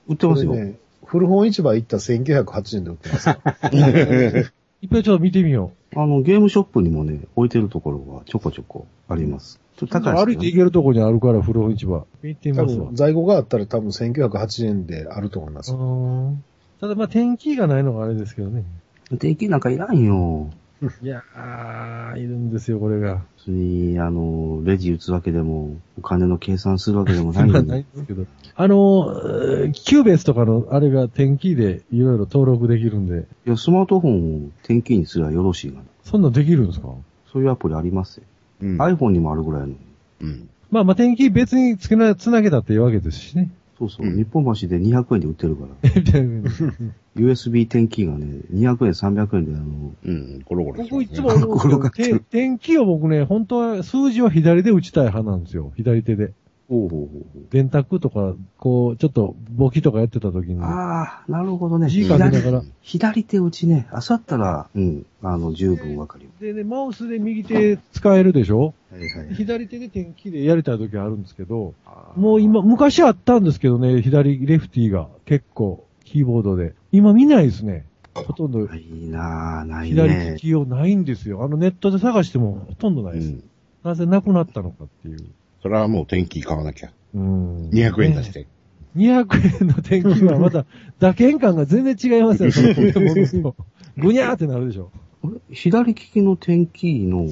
[0.08, 0.54] 売ってますよ。
[1.04, 3.34] 古本市場行ったら1980円で売ってますよ。
[4.82, 9.60] いっぱいちょっと見てみよあの、ゲームショップにもね、置いてるところがちょこちょこあります。
[9.76, 9.90] ちょっう。
[9.90, 12.06] と高いね歩いて行けるとこにあるから、古本市場。
[12.22, 12.94] 見てみ多ます。
[12.94, 15.74] 在庫があったら多分1980円であると思います。
[15.74, 16.44] うん
[16.80, 18.64] ただまあ、天気がないのがあれですけどね。
[19.18, 20.50] 定期なんかいらんよ。
[21.00, 23.22] いやー、いるんですよ、これが。
[23.38, 27.70] 別に、あの、レジ打つわけでも、お金の計算するわけでもないまあんで。
[27.70, 28.24] ないんですけど。
[28.56, 28.74] あの、
[29.24, 35.82] えーキューベースとかの、あれが天気でいろいろ登録できるんで、いや、スマートフォンを天気にすればよろしいがな。
[36.02, 36.88] そんなんできるんですか？
[37.32, 38.24] そういうアプリありますよ。
[38.62, 38.76] うん。
[38.78, 39.74] iPhone にもあるぐらいの。
[40.22, 40.48] うん。
[40.72, 43.50] まあまあ、天気別につけな、つなげたっていいわけですしね。
[43.82, 45.90] そうそう、うん日本橋で200円で売ってるから。
[47.16, 50.40] USB 天気がね、200円、300円であの、うん。
[50.44, 55.72] ゴロゴロ僕いつも思うんですけど、 転がってるて天気を僕ね、本当は数字は左で打ちたい派なんですよ。
[55.76, 56.32] 左手で。
[56.68, 61.88] ほうほうほう電卓とか、こう、ちょっと簿記とかやってた時にああ、なるほどね。
[61.88, 62.62] 字書きながら。
[62.80, 63.86] 左手打ちね。
[63.90, 66.30] あさったら、うん、あの、十分わかるよ。
[66.40, 68.74] でね、マウスで右手使えるでしょ？
[68.90, 71.74] はいはい左手で天気でやりたい時あるんですけど、
[72.16, 76.74] もう今、昔あったんですけどね、左レフティーが結構、キーボードで。
[76.92, 77.86] 今見ないですね。
[78.14, 80.36] ほとんど、ないなぁ、ない左利ね。
[80.38, 81.42] き用ないんですよ。
[81.42, 83.28] あのネットで探してもほとんどないです。
[83.28, 83.44] うん。
[83.82, 85.24] なぜなくなったのかっていう。
[85.62, 86.90] それはもう天気買わなきゃ。
[87.14, 87.70] うん。
[87.70, 88.46] 200円出して。
[88.96, 90.66] 200円の天気はまた、
[90.98, 92.50] 打鍵感が全然違いますよ、
[93.26, 93.54] その。
[93.96, 94.90] ぐにゃーってなるでしょ。
[95.50, 97.28] 左利きの天気の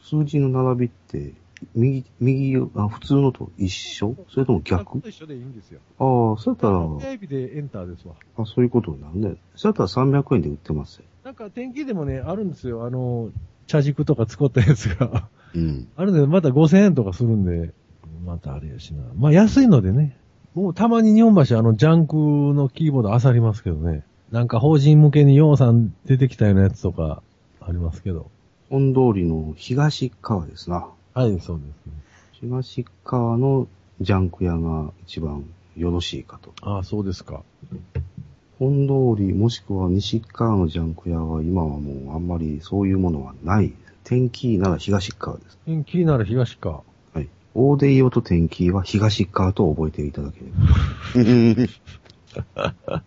[0.00, 1.32] 数字の並びって、
[1.74, 4.16] 右、右、あ普通のと一緒？
[4.28, 5.00] それとも逆？
[5.00, 5.80] と一緒でいいんですよ。
[5.98, 8.14] ああ、そうやったら、親指でエンターですわ。
[8.36, 9.36] あ、そういうことなんね。
[9.56, 11.04] そうやったら300円で売ってますよ。
[11.24, 12.84] なんか天気でもね、あるんですよ。
[12.84, 13.30] あの、
[13.66, 15.28] 茶軸とか使ったやつが。
[15.54, 15.88] うん。
[15.96, 17.72] あるんで、また5000円とかするんで、
[18.24, 19.02] またあれやしな。
[19.16, 20.16] まあ安いのでね。
[20.54, 24.04] もうたまに日本橋あのジャンクのキーボード漁りますけどね。
[24.30, 27.22] なんか法人向けに洋さん出てきたようなやつとか
[27.60, 28.30] ありますけど。
[28.70, 30.88] 本通りの東側ですな。
[31.14, 31.92] はい、そうですね。
[32.32, 33.66] 東側の
[34.00, 35.44] ジャンク屋が一番
[35.76, 36.52] よろしいかと。
[36.62, 37.42] ああ、そうですか。
[38.58, 43.72] 本通りもしくは西側のジャンク屋は今はもうあんまりそういうものはない。
[44.04, 45.58] 天気なら東側です。
[45.64, 46.82] 天気なら東か。
[47.14, 47.28] はい。
[47.54, 50.46] 大出用と天気は東側と覚えていただけれ
[52.54, 53.02] ば。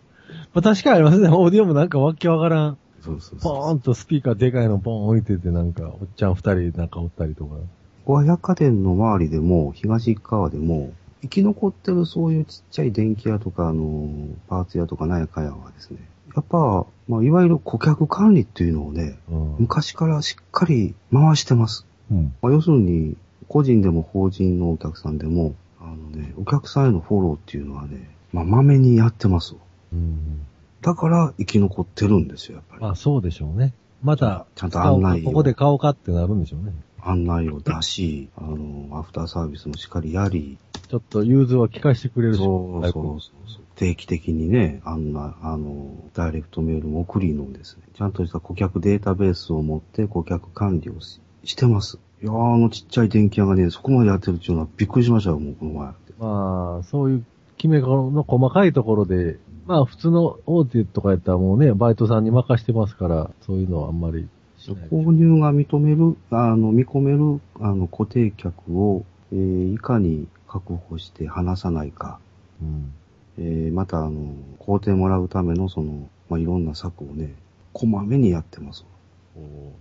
[0.54, 1.28] まあ確かにありますね。
[1.28, 2.78] オーディオもなんかわけわからん。
[3.02, 3.54] そうそうそう。
[3.54, 7.54] ポーンとスピーカーでかいのポーン置いててなんか、おっちゃん二人なんかおったりとか。
[7.54, 7.60] こ
[8.04, 10.92] こは百貨店の周りでも、東側でも、
[11.22, 15.98] 生き残ってるそういうちっちゃい電気屋とか、あの、パーツ屋とかなんやかんやはですね、
[16.34, 19.56] やっぱ、まあ、いわゆる顧客管理っていうのをね、うん。
[19.58, 21.86] 昔からしっかり回してます。
[22.10, 22.34] うん。
[22.42, 23.16] まあ、要するに、
[23.48, 29.54] 個人でも法人のお客さんでも、あのね、お客さんへのフォローっていうのはね、まあ、まめにやってます。
[29.92, 30.46] うん。
[30.82, 32.82] だから生き残ってるんですよ、やっぱり。
[32.82, 33.72] まあそうでしょうね。
[34.02, 36.72] また、ちゃんと案内をここで買おうかってなるんでしょうね。
[37.00, 42.38] 案内を出し、 あの、アフターサービスもしっかりやり、ちょっと融通は聞かしてくれるし。
[42.38, 43.65] そうそうそうそう。
[43.76, 51.98] 定期的にね、あんな、あの、ダイレクトメールも送りのですね、ちゃんとした顧客データベースを持って顧客管理をししてます。
[52.22, 55.86] いやーあのちっちゃい電気屋がね、そこまでやってるっていうのはびっくりしましたよ、もうこの前。
[56.18, 57.24] まあ、そういう
[57.56, 64.88] 決めの細かいところで、まあ普通の大手とかやったらもうね、バイトさんに任してますから、そういうのはあんまりしない。
[64.88, 72.18] 購入が認める、あの、見込める、あの、固定客を、えーいかに確保して離さないか、
[72.62, 72.92] うん。
[73.38, 74.34] えーまた、あの、
[74.64, 77.34] 買うてもらうための、その、まあ、いろんな策をね、
[77.72, 78.84] こまめにやってます。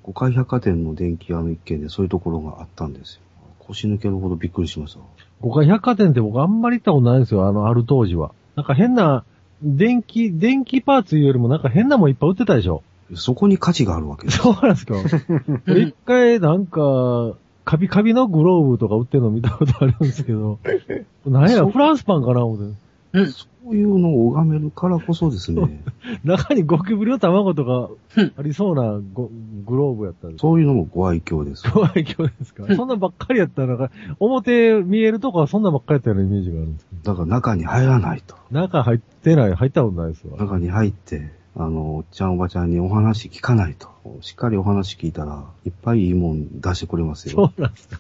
[0.03, 3.21] 五海百貨店の電気屋の一軒でそういうところがあったんですよ。
[3.59, 4.99] 腰抜けるほどびっくりしました。
[5.41, 8.31] 五回百貨店って僕あんまり行ったことないんですよ、あの、ある当時は。
[8.55, 9.23] なんか変な、
[9.63, 12.83] 電気、電気パーツよりもなんか変なもんいっぱい売ってたでしょ。
[13.15, 14.39] そこに価値があるわけです。
[14.39, 14.95] そうなんですか。
[15.73, 20.59] 一回なんか、カビカビのグローブとか売ってるの見たことあるんですけど、
[21.25, 22.84] なんや、フランスパンかな思って。
[23.31, 25.83] そういうのを拝めるからこそですね、
[26.23, 27.89] 中にゴキブリの卵とか
[28.37, 29.31] ありそうなゴ
[29.65, 30.41] グローブやったんです。
[30.41, 31.71] そういうのもご愛嬌です。
[31.71, 32.65] 怖い今日ですか？
[32.75, 33.89] そんなばっかりやったら、なんか、
[34.19, 36.85] 表見えるとこはそんなばっかりやったようなイメージがあるんです。
[37.03, 38.35] だから中に入らないと。
[38.51, 40.37] 中入ってない、入ったことないですわ。
[40.37, 43.87] 中に入って、あの、おっちゃんおばちゃんにお話聞かないと。
[44.21, 47.51] しっかりお話聞いたら、いっぱいいいもん出してくれますそよ。
[47.57, 47.99] うなんですか。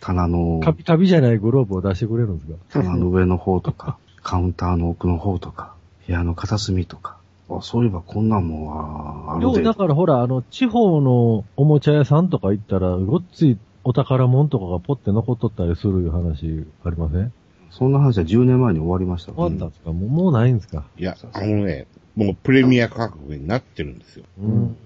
[0.00, 2.82] 棚の、カビカビじゃないグローブを出してくれるんですか？
[2.82, 5.74] 棚の上の方とか、カウンターの奥の方とか、
[6.06, 7.16] 部屋の片隅とか。
[7.48, 9.62] あそういえばこんなんもんはあるで。
[9.62, 17.32] だからほら、あの、地方のおもちゃ屋さんとか行ったら、ごっついお宝物とかがポッて残っとったりするいう話ありません？
[17.70, 19.32] そんな話は10年前に終わりました。
[19.32, 20.84] 終わったんですか、もうもうないんですか？
[20.96, 24.24] いや、あのね、もうプレミア価格になってるんですよ。
[24.40, 24.76] うん。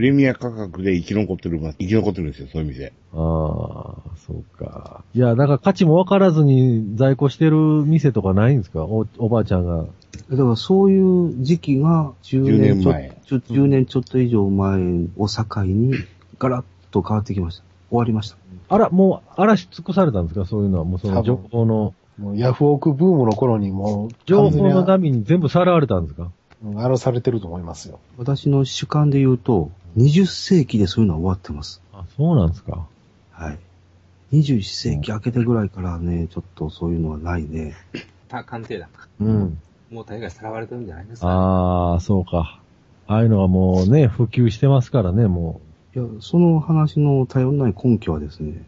[0.00, 2.94] プレミア価格で生き残ってる、生き残ってるんですよ、そういう店。
[3.12, 5.04] ああ、そうか。
[5.12, 8.84] いや、だから価値もわからずに在庫してる店とかないんですか？
[8.84, 9.84] お、おばあちゃんが。
[10.30, 14.80] だからそういう時期が10 10年ちょ年前ちょ10年ちょっと以上前
[15.18, 15.92] を境に
[16.38, 17.64] ガラッと変わってきました。
[17.90, 18.38] 終わりました。
[18.70, 20.46] あら、もう嵐尽くされたんですか？
[20.46, 20.84] そういうのは。
[20.84, 21.92] もうその情報の、
[22.36, 26.22] ヤフオクブームの頃にもう、情報の波に全部さらわれたんですか？
[26.22, 26.32] うん
[26.64, 28.00] 荒らされてると思いますよ。
[28.18, 31.82] 私の主観で言うと、20世紀でそういうのは終わってます。
[31.92, 32.86] あ、そうなんですか。
[33.32, 33.58] はい。
[34.32, 37.74] 21世紀明けてぐらいからね、ちょっとそういうのはないね。
[38.28, 38.88] た鑑定だ。
[39.20, 39.58] うん。
[39.90, 41.28] もう大概さらわれてるんじゃないですか。
[41.28, 42.60] ああ、そうか。
[43.08, 45.60] ああいうのはもうね、普及してますからね、も
[45.96, 48.64] いや、その話の頼んない根拠はですね、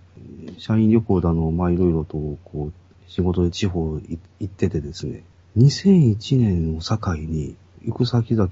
[0.58, 2.72] 社員旅行だの、まあいろいろと、こう、
[3.06, 5.22] 仕事で地方い行っててですね、
[5.56, 7.54] 2001年を境に、
[7.84, 8.48] 行く先々、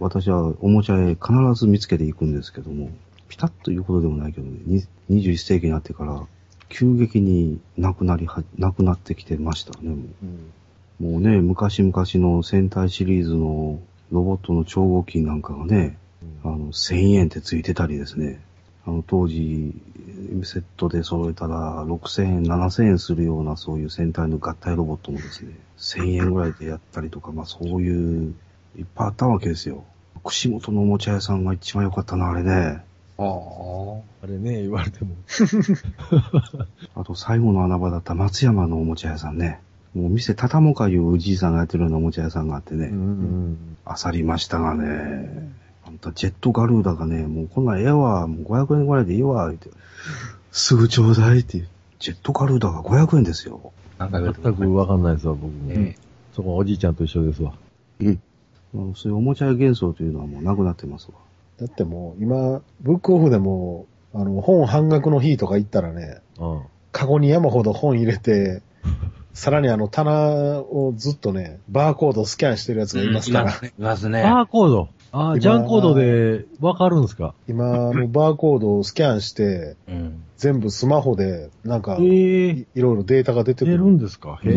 [0.00, 2.90] 私はおもちゃへ必ず見つけていくんですけども、
[3.28, 6.22] ピタッということでもないけどね、に21世紀になってから、
[6.68, 9.96] 急激になくなりは、なくなってきてましたね、も
[11.00, 11.02] う。
[11.12, 15.98] もうね、昔々の戦隊シリーズのロボットの超合金なんかがね、
[16.42, 18.40] あの、1000円ってついてたりですね。
[18.86, 19.74] あの、当時、
[20.44, 28.34] セットで揃えたら6000円、7000円するようなそういう戦隊の合体ロボットもですね、1000円ぐらいでやったりとか、まあそういう、
[28.76, 29.84] いっぱいあったわけですよ。
[30.24, 32.82] 串本のおもちゃ屋さんが一番良かったな、あれね。
[33.18, 33.26] ああ。
[33.26, 34.02] う。
[34.22, 35.14] あれね、言われても。
[36.94, 39.60] あと最後の穴場だった松山のおもちゃ屋さんね。
[39.94, 42.88] もう店畳もかいうおじいさんがやってるようなおもちゃ屋さんがあってね。
[42.88, 43.76] うんうん。
[43.84, 45.50] あさりましたがね。
[45.86, 49.70] あんたジェットガルーダがね、もうこんなんええわ、もう500円ぐらいでいいわ、言って。
[50.50, 51.64] すぐちょうだいって。
[51.98, 53.72] ジェットガルーダが500円ですよ。
[53.98, 55.72] なんか全くわかんないですわ、僕も。
[55.72, 55.96] え
[56.34, 57.54] そこおじいちゃんと一緒ですわ。
[58.76, 61.14] もうそういうおもちゃ屋幻想というのはもうなくなってますわ。
[61.58, 66.62] だってもう今、ブックオフでも、あの、本半額の日とか行ったらね、うん。
[66.92, 68.62] カゴに山ほど本入れて、
[69.34, 74.22] さらにあの棚をずっとね、バーコードスキャンしてるやつがいますから、いますね。
[74.22, 74.88] バーコード？
[75.12, 77.34] ああ、今ジャンコードでわかるんですか？
[77.48, 80.22] 今、あのバーコードをスキャンして、うん。
[80.38, 83.84] 全部スマホで、なんか、ええいいろいろデータが出てく出るる。
[83.92, 84.38] んですか？
[84.44, 84.50] へ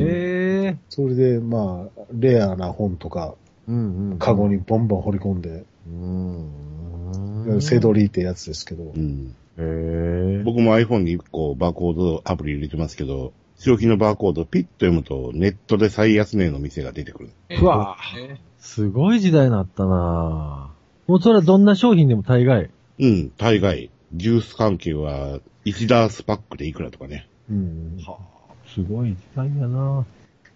[0.76, 0.78] え。
[0.89, 3.36] それで、まあ、レアな本とか、
[3.70, 4.20] うんうん。
[4.20, 7.61] カゴにボンボン掘り込んで、うん。
[7.61, 9.36] セドリーってやつですけどう、ん。
[9.57, 10.43] へえ。
[10.43, 17.30] 僕も iPhone に1個バーコードアプリ入れてますけど、商品のバーコードをピッと読むとネットで最安値の店が出てくる。
[17.61, 17.97] うわ
[18.57, 20.72] すごい時代になったな
[21.07, 22.70] もうそれはどんな商品でも大概。
[22.99, 23.91] うん、大概。
[24.13, 27.28] ジュース関係は1ダースパックでいくらとかね。
[27.49, 27.97] うん
[28.67, 30.05] すごい時代やな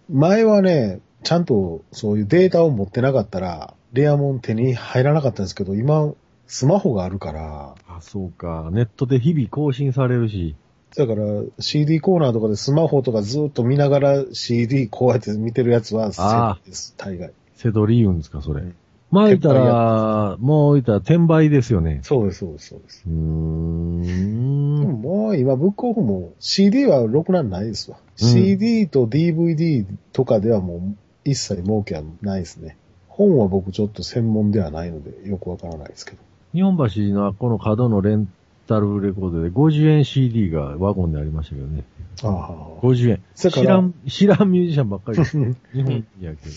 [0.09, 6.13] 前はね、ちゃんとそういうデータを持ってなかったら、レアモン手に入らなかったんですけど、今、
[6.47, 8.69] スマホがあるから、あ、そうか。
[8.71, 10.55] ネットで日々更新されるし。
[10.95, 11.23] だから
[11.59, 17.31] CD コーナーとかでスマホとかずっと見ながら CD こうやって見てるやつはセあットです、大概。
[17.55, 18.61] セドリ言うんですか、それ。
[18.61, 18.75] うん
[19.13, 21.99] まあ言ったら、もう言ったら転売ですよね。
[22.01, 23.03] そうです、そうです、そうです。
[23.05, 24.81] うーでん。
[24.81, 27.97] ももう今、ブックオフも CD はろくなんないですわ。
[27.97, 30.95] うん CD と DVD とかではもう
[31.25, 32.77] 一切儲けはないですね。
[33.07, 36.17] 本は僕ちょっと専門ではないのでよくわからないですけど。
[36.53, 38.27] 日本橋のこの角のレン
[38.67, 41.83] タルレコードで50円 CD がワゴンでありましたけどね。
[42.23, 42.81] ああ。
[42.81, 43.23] 50円。
[43.35, 45.37] 知らん、知らんミュージシャンばっかりです。
[45.73, 46.49] 日本やけ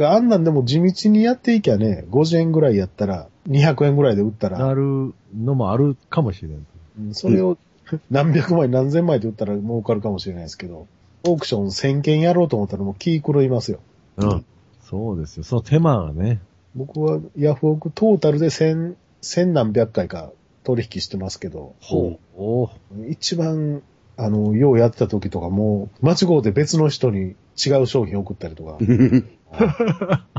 [0.00, 0.08] ど。
[0.08, 6.58] あんなんでも地道にやっていきゃね、50円ぐらいやったら、200円ぐらいで売ったら、なるのもあるかもしれない。
[7.00, 7.56] うんそれを
[8.10, 10.86] 何百枚何千枚で売ったら儲かるかもしれないですけど、
[11.24, 13.80] オークション1000件やろうと思ったらもう気狂いますよ。
[14.16, 14.44] うん。
[14.80, 15.44] そうですよ。
[15.44, 16.40] その手間がね。
[16.74, 20.30] 僕はヤフオクトータルで千、千何百回か
[20.62, 22.40] 取引してますけど、ほう。
[22.40, 22.70] お
[23.08, 23.82] 一番、
[24.16, 28.84] あの、ようやってた時とかもう、間違うて別の人に違う商品送ったりとか、う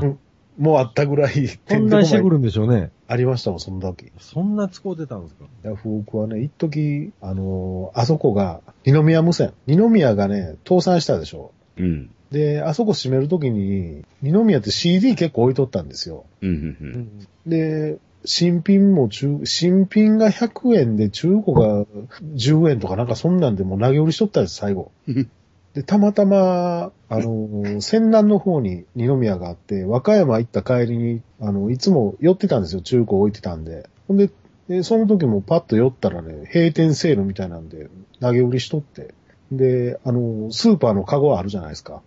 [0.06, 0.18] ん
[0.58, 2.90] もうあったぐらい、こんなんしてくるるんでしょうね。
[3.06, 4.10] ありましたもん、その時。
[4.18, 5.44] そんな使うてたんですか？
[5.62, 9.52] ヤフオクはね、一時あのあそこが、二宮無線。
[9.68, 11.52] 二宮がね、倒産したでしょ。
[11.76, 12.10] うん。
[12.30, 16.26] で、あそこ閉めるときに、二宮って CD 結構置いとったんですよ。
[16.42, 21.86] うん、うん、で、新品も中、新品が100円で中古が
[22.34, 24.90] 10円とかなんかそんなんでもう投げ売りしとったんです、最後。
[25.74, 33.88] で、たまたま、あの、仙南の方に二宮があって、和歌山行った帰りに、あの、いつも寄ってたんですよ、中古置いてたんで。
[34.08, 34.30] ほんで、
[34.68, 37.88] でその時もパッと寄ったらね、閉店セールみたいなんで、
[38.20, 39.14] 投げ売りしとって。
[39.52, 42.02] で、あの、スーパーのカゴあるじゃないですか。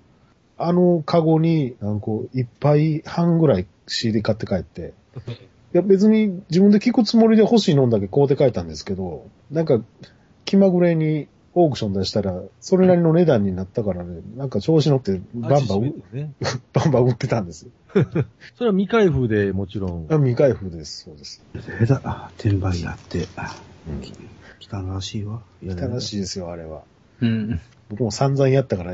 [0.64, 4.94] あのカゴに、なんかこう、一杯半ぐらい CD 買って帰って、
[5.74, 9.80] いや別に自分で聞くつもりで欲しいのんだけ買うて帰ったんですけど、なんか
[10.46, 16.34] 気まぐれにオークション出したら、それなりの値段になったからね、なんか調子乗ってバンバン、ね。
[16.74, 17.72] バンバン売ってたんですよ。
[18.56, 20.08] それは未開封でもちろん。
[20.10, 21.44] あ未開封です、そうです。
[21.80, 23.28] やだ、あ転売やって。
[23.36, 23.56] あ
[24.02, 24.14] き
[24.70, 25.42] 汚らしいわ。
[25.66, 26.84] 汚しいですよ、あれは。
[27.20, 27.60] うん。
[27.90, 28.94] 僕も散々やったから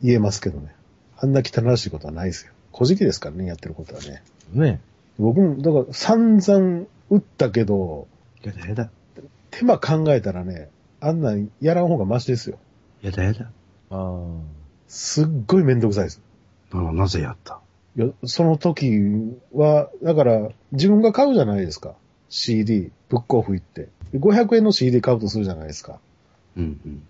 [0.00, 0.75] 言えますけどね。
[1.18, 2.52] あんな汚らしいことはないですよ。
[2.72, 4.22] 小じきですからね、やってることはね。
[4.52, 4.80] ね。
[5.18, 8.06] 僕も、だから散々打ったけど、
[8.42, 8.90] やだやだ。
[9.50, 10.68] 手間考えたらね、
[11.00, 12.58] あんなんやらん方がマシですよ。
[13.02, 13.50] やだやだ。
[13.90, 14.20] あ
[14.88, 16.20] すっごいめんどくさいです。
[16.72, 17.60] ななぜやった？
[17.96, 18.90] いや、その時
[19.54, 21.94] は、だから、自分が買うじゃないですか。
[22.28, 23.88] CD、ブックオフ行って。
[24.12, 25.98] で500円の CD 買うとするじゃないですか。
[26.56, 27.02] うんうん。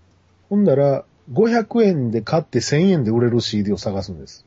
[0.49, 4.47] ほんだら、500円で買って1000円で売れる CD を探すんです。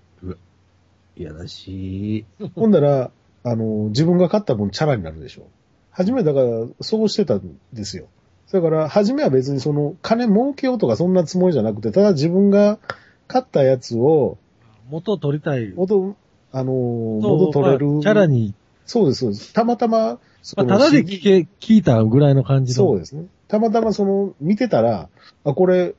[1.20, 2.26] いやらしい。
[2.56, 3.12] ほんだら、
[3.44, 5.44] あの、自分が買った分チャラになるでしょ。
[5.92, 8.08] 初めだから、そうしてたんですよ。
[8.52, 12.80] だから、初めは別にその、金儲けようとかそんなつもりじゃなくて、ただ自分が
[13.28, 14.66] 買ったやつを、あ。
[14.90, 15.74] 元を取りたい。
[15.76, 16.16] 元、
[16.52, 17.88] あの、元取れる。
[17.88, 18.54] まあチャラに、
[18.86, 19.54] そうです、そうです。
[19.54, 22.88] たまたま、そまあ、のただで聞け、聞いたぐらいの感じの。
[22.88, 23.26] そうですね。
[23.50, 25.10] たまたまその、見てたら、
[25.44, 25.96] あ、これ、そ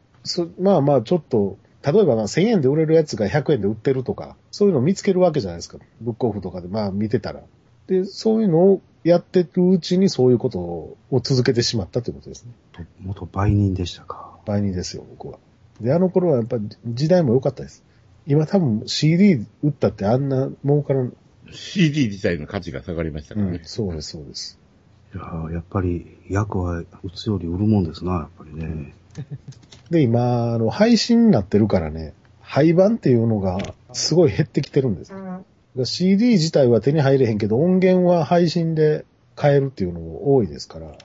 [0.59, 5.79] まあまあちょっと、例えばまあ1000円で売れるやつが100円で売ってるとか、そういうのを見つけるわけじゃないですか。
[6.01, 7.43] ブックオフとかでまあ見てたら。
[7.87, 12.53] で、そういうのをやってるうちにそういうことを続けてしまったということですね。
[12.73, 14.39] と元売人でしたか。
[14.45, 15.39] 倍にですよ、僕は。
[15.81, 17.83] で、あの頃はやっぱり時代も良かったです。
[18.27, 21.15] 今多分 CD 売ったってあんな儲からん。
[21.51, 23.59] CD 自体の価値が下がりましたからね。
[23.59, 24.59] うん、そうです、そうです。
[25.15, 28.95] いやーやっぱり、役は打つより売るもんですな、やっぱりね。
[29.91, 33.59] で、今、あの、配信になってるからね、廃盤っていうのが
[33.93, 35.11] すごい減ってきてるんです。
[35.11, 35.43] だか
[35.77, 39.05] ら CD 自体は手に入れへんけど、音源は配信で
[39.37, 40.97] 買えるっていうのも多いですから、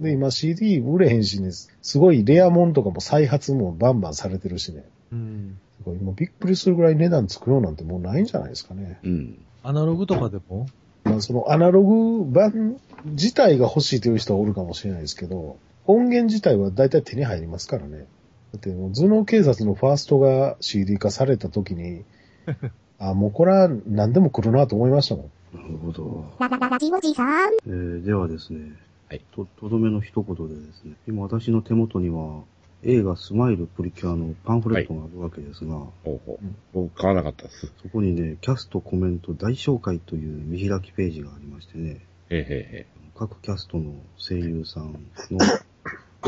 [0.00, 4.84] で、今 CD 売れへんしね、すごいレアもんとかも再発もバンバンされてるしね。
[5.12, 5.58] うん。
[5.78, 8.98] すごい今びっくりするぐらい値段つくようなんてもうないんじゃないですかね。
[9.02, 9.38] うん。
[9.62, 10.66] アナログとかでも？
[11.04, 15.56] まあそのアナログ版自体が欲しいという人はおるかもしれないですけど、
[15.86, 18.06] 音源自体は大体手に入りますからね。
[18.52, 22.04] だってもう頭脳警察のファーストが CD 化された時に、
[22.98, 25.56] あ、もうこれは何でも来るなと思いましたもん。
[25.56, 26.24] なるほど。
[26.38, 27.52] ララララジオジさん。
[27.66, 28.72] えーではですね、
[29.08, 32.42] はいと、とどめの一言でですね、今私の手元には
[32.84, 36.56] 映画スマイルプリキュアのパンフレットがあるわけですが、ほうほううん。
[36.72, 37.72] 僕買わなかったです。
[37.82, 42.86] そこにね、キャストコメント大紹介という見開きページがありましてね、へへへ。
[43.14, 45.38] 各キャストの声優さんの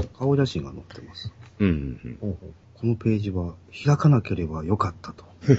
[0.03, 1.33] 顔写真が載ってます。
[1.61, 2.37] うんうん
[2.77, 3.55] このページは
[3.87, 5.25] 開かなければよかったと。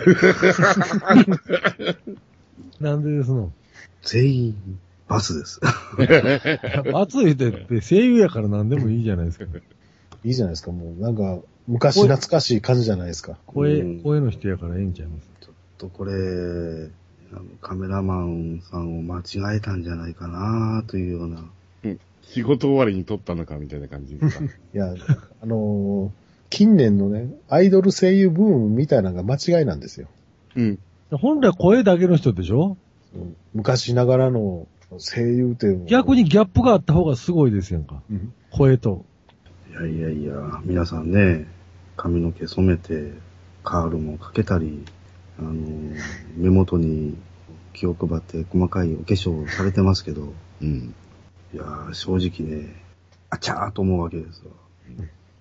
[2.79, 3.51] なんでですの？
[4.03, 5.59] 全員バスです。
[6.93, 9.45] 熱 いってって声優やから何でもいいじゃないですか。
[10.23, 10.71] いいじゃないですか。
[10.71, 13.37] もうなんか、昔懐かしい感じじゃないですか。
[13.47, 15.29] 声うん、声の人やからええんちゃいます？
[15.41, 16.89] ちょっとこれ、
[17.61, 21.43] カメラマンさんを間違えたんじゃないかなというような。
[22.33, 24.45] 仕事終わりに撮ったのかみたいな感じですか？
[24.45, 24.93] いや、
[25.41, 30.07] あのー近年のね、アイドル声優ブームみたいなのが間違いなんですよ。
[30.55, 30.79] うん。
[31.11, 32.77] 本来声だけの人でしょ？
[33.15, 34.67] うん昔ながらの
[34.99, 38.01] 声優っていうのは逆にギャップがあった方がすごいですやんか。
[38.09, 39.03] うん声と。
[39.71, 41.47] いやいやいや、皆さんね、
[41.97, 43.11] 髪の毛染めて、
[43.63, 44.83] カールもかけたり、
[45.39, 45.53] あの、
[46.37, 47.17] 目元に
[47.73, 50.93] 気を配って細かいお化粧をされてますけど、うん。
[51.55, 52.83] いやー正直ね、
[53.29, 54.51] あちゃーと思うわけですわ。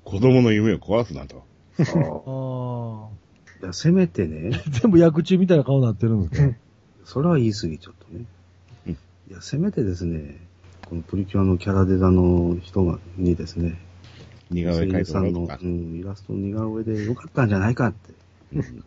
[0.04, 1.42] 子供の夢を壊すなと。
[1.80, 3.64] ああ。
[3.64, 6.56] いや、せめてね、 全部役中みたいな顔になってるんですか
[7.04, 8.26] それは言い過ぎちょっとね。
[8.86, 8.96] うんい
[9.32, 10.36] や、せめてですね、
[10.88, 13.76] このプリキュアのキャラデザの人が、にですね、
[14.52, 15.66] 似顔絵描いてもらうとかう。
[15.66, 18.12] ん、イラストの似顔絵でよかったんじゃないかって。
[18.54, 18.84] うん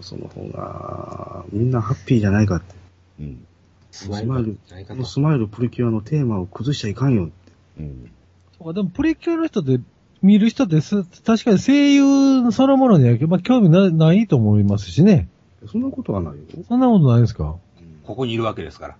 [0.00, 2.74] その方が、みんなハッピーじゃないかって。
[3.20, 3.46] うん。
[3.90, 5.04] スマイル、この。
[5.04, 7.32] スマイルプリキュアのテーマを崩しちゃいかんよって。
[7.80, 8.10] うん。
[8.58, 9.80] そうかでもプリキュアの人で
[10.22, 15.28] 見る人です、確かに声優そのものには、まあ、興味なないと思いますしね。
[15.70, 16.40] そんなことはないよ。
[16.68, 17.56] そんなことないですか？
[18.04, 18.96] ここにいるわけですから。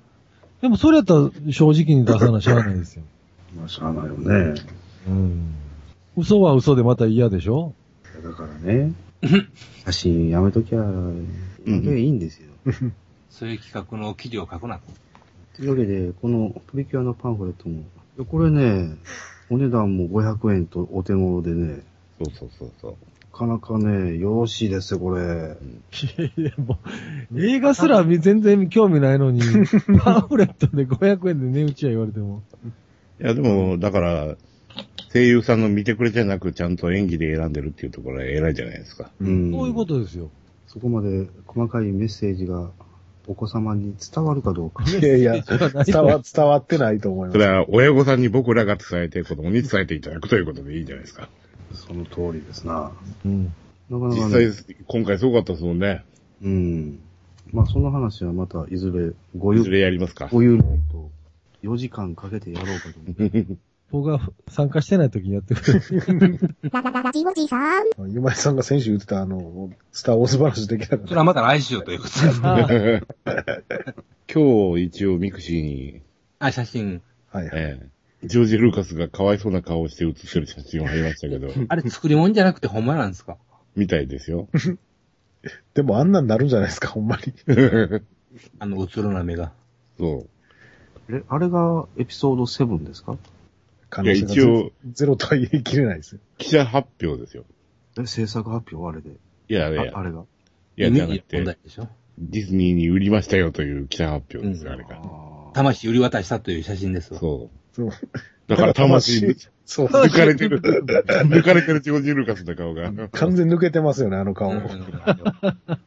[0.63, 3.03] でもそれやったら正直に出さなしゃあないですよ。
[3.57, 4.55] まあ、しゃあないよね。
[5.09, 5.55] うん。
[6.17, 7.75] 嘘は嘘でまた嫌でしょ？
[8.23, 8.93] だからね、
[9.87, 10.83] 写真やめときゃ、
[11.67, 12.51] いいんですよ。
[13.31, 14.83] そういう企画の記事を書くなと。
[15.57, 17.85] というわけで、このプリキュアのパンフレットも、
[18.27, 18.97] これね、
[19.49, 21.83] お値段も500円とお手頃でね、
[22.19, 22.97] そうそうそうそう。
[23.33, 25.57] なかなかね、よろしいですよ、これ。
[26.37, 26.79] いやも
[27.33, 29.41] う映画すら全然興味ないのに、
[30.03, 32.43] パンフレットで500円で値打ちや言われても。
[33.21, 34.37] いや、でも、だから、
[35.13, 39.11] 声優さんの見てくれじゃなく、ちゃんと演技で選んでるっていうところは偉いじゃないですか。
[39.21, 40.31] うんそういうことですよ。
[40.67, 42.71] そこまで細かいメッセージが
[43.31, 44.83] お子様に伝わるかどうか。
[44.91, 45.35] いやいや、
[45.87, 47.33] 伝わ、伝わってないと思います。
[47.35, 51.29] それは、親御さんに僕らが伝えて、子供に伝えていただくということでいいんじゃないですか。
[51.73, 52.91] その通りですな。
[53.25, 53.45] うん。
[53.89, 56.03] なかな実かね、際、今回すごかったですもんね。
[56.43, 56.99] うん。
[57.53, 60.29] まあ、その話はまたいずれごゆいずれやりますか。
[60.33, 61.09] ごゆるりと
[61.63, 63.59] 4時間かけてやろうかと思う。
[63.91, 65.81] 僕が参加してない時にやってくれ。
[66.71, 67.85] ララララジオジさん。
[68.09, 71.07] ゆまりさんが先週言ってたあの、スターウォーズ話できなかった。
[71.09, 73.03] それはまた来週ということで。
[74.33, 76.03] 今日一応ミクシーに、
[76.39, 77.03] あ、写真。
[77.31, 77.53] はいはい。
[77.55, 77.87] ええ
[78.23, 83.39] ジョージ・ルーカスがかわいそうな顔をして写ってる写真がありましたけど、 あれ作り物じゃなくてほんまなんですか？
[83.77, 84.47] みたいですよ。
[85.73, 87.33] でもあんなんなるんじゃないですか、ほんまに。
[88.59, 89.53] あの、うつろな目が。
[89.99, 90.27] そ
[91.09, 93.17] え、あれがエピソード7ですか？
[93.91, 96.21] 可いや能性がゼロ一応ゼロとは言い切れないですよ。
[96.23, 96.39] う。
[96.39, 97.45] 記者発表ですよ。
[97.99, 99.17] え、制作発表あれで。
[99.49, 100.23] いやいや、ああれが。
[100.77, 101.89] いや、じゃなくて問、題でしょ
[102.19, 105.01] ディズニーに売りましたよという記者発表ですよ、うんあれが。
[105.03, 107.21] あ魂売り渡したという写真ですわ。
[107.21, 107.87] そそう。
[107.89, 107.91] う。
[108.47, 109.37] だから魂、
[109.67, 109.87] そう。
[109.87, 112.93] 抜かれてる、抜かれてるジョージ・ルーカスの顔が。
[113.09, 114.53] 完全に抜けてますよね、あの顔。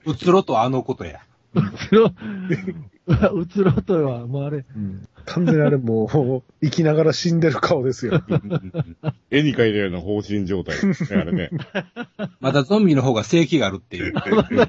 [0.06, 1.22] うつろとあのことや。
[3.34, 8.22] うつろとは、もうあれ、うん完全にあれもう、生きながら死んでる顔ですよ。
[9.32, 11.50] 絵に描いたような放心状態ですね、あれね。
[12.40, 14.14] まだゾンビの方が正気があるっていう。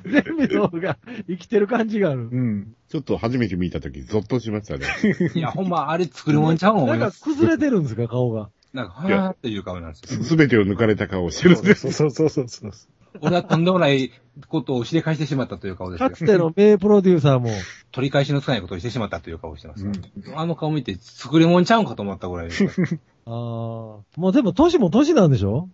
[0.04, 2.28] 全部の方が生きてる感じがある。
[2.30, 2.74] うん。
[2.88, 4.86] ちょっと初めて見たとき、ゾッとしましたね。
[5.34, 7.10] いや、ほんま、あれ作り物ちゃうもんなんか。
[7.10, 8.50] 崩れてるんですか、顔が。
[8.72, 10.22] なんか、はーっていう顔なんですよ。
[10.22, 11.92] すべてを抜かれた顔をしてるんです。
[11.92, 12.93] そうそうそうそうそう。
[13.20, 14.10] 俺はとんでもない
[14.48, 17.50] ことをしでかしてしまったという顔ですよかつての名プロデューサーも、
[17.92, 19.86] 取り返しのつかないことをしてしまったという顔をしてます。
[19.86, 19.92] うん
[20.34, 22.48] あの顔見て作り物ちゃうんかと思ったぐらい。
[23.26, 25.68] ああ、もうでも年も年なんでしょ？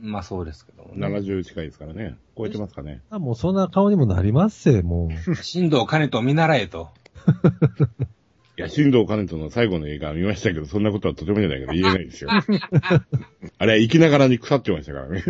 [0.00, 1.06] まあそうですけどもね。
[1.06, 2.16] 70近いですからね。
[2.36, 3.00] 超えてますかね。
[3.10, 5.34] あもうそんな顔にもなりますせ、もう。
[5.36, 6.90] 新藤兼人を見習えと。
[8.58, 12.30] いや、新藤兼人の最後の映画見ましたけど、そんなことはとてもじゃないけど言えないですよ。
[13.58, 15.22] あれは生きながらに腐ってましたからね。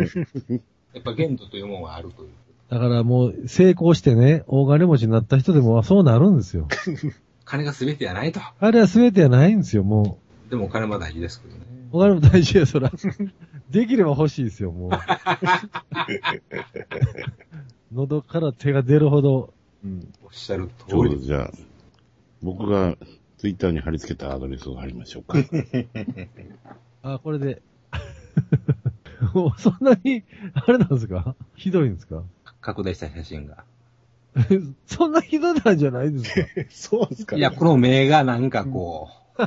[0.93, 2.29] やっぱ限度というものがあるという。
[2.69, 6.67] だからもう成功してね、大金持ちになった人でもそうなるんですよ。
[7.45, 8.39] 金が全てやないと。
[8.59, 10.19] あれは全てはないんですよ、も
[10.49, 11.61] でもお金も大事ですけどね。
[11.91, 11.97] う。
[11.97, 12.91] お金も大事や、そら。
[13.69, 14.91] できれば欲しいですよ、もう。
[17.93, 19.53] 喉から手が出るほど。
[19.83, 20.11] うん。
[20.23, 21.29] おっしゃるちょう通りです。
[21.29, 21.51] どじゃあ、
[22.41, 22.97] 僕が
[23.37, 25.37] ツイッターに貼り付けたアドレスを貼りましょうか。
[27.03, 27.61] あ、これで。
[29.33, 31.35] も うそんなに、あれなんですか？
[31.55, 32.23] ひどいんですか？
[32.61, 33.63] 拡大した写真が。
[34.87, 37.39] そんなひどいなんじゃないですか そうですか、ね。
[37.39, 39.43] いや、この目がなんかこう、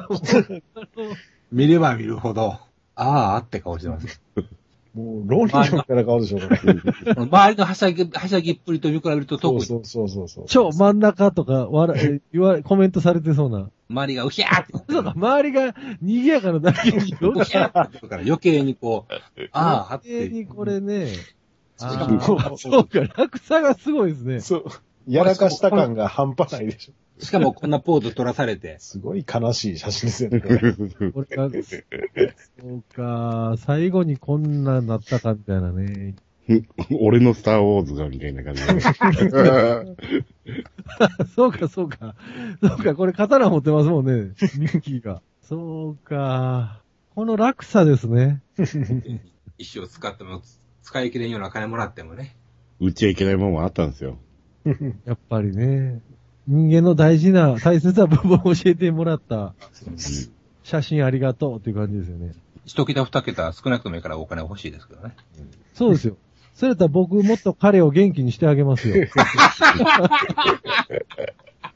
[1.53, 2.59] 見れば見るほど、
[2.95, 4.20] ああって顔してます。
[4.97, 7.13] もう、浪人みたいな顔でしょ、これ。
[7.15, 10.45] 周りのはしゃぎ、はしゃぎっぷりと見比べると特に、そうそうそうそう。
[10.49, 13.69] 超真ん中とか、わら、え言わ、コメントされてそうな。
[13.91, 19.13] 周りがウヒャーってそうか、周りが賑やかなだけに、ウヒャーってから余計にこう、
[19.53, 20.35] ああっ余計て。
[20.35, 21.09] にこれね、
[21.79, 22.09] あ
[22.57, 24.41] そうか、落差がすごいですね。
[24.41, 24.65] そう。
[25.07, 26.93] やらかした感が半端ないでしょ。
[27.19, 30.59] しかもこんなポーズ取らされて、すごい悲しい写真ですよね、これ。
[31.12, 31.59] これが、そ
[32.67, 36.17] うか、最後にこんななったかみたいなね。
[37.01, 38.81] 俺のスターウォーズがみたいな感じで。
[41.35, 42.14] そうか、そうか。
[42.61, 44.19] そうか、これ刀持ってますもんね、ミ
[44.69, 45.23] ッキーが。
[45.43, 46.83] そうか。
[47.14, 48.43] この落差ですね。
[49.59, 50.43] 一生使っても
[50.83, 52.37] 使い切れんような金もらってもね。
[52.79, 54.19] 売っちゃいけないもんもあったんですよ。
[55.05, 56.03] やっぱりね。
[56.49, 59.55] 人間の大事な、大切な部分を教えてもらった
[60.63, 62.35] 写真ありがとうっていう感じですよね。
[62.65, 65.15] 一桁二桁少なくともいいからお金欲しいですけどね。
[65.75, 66.17] そうですよ。
[66.55, 69.07] それやったら僕もっと彼を元気にしてあげますよ。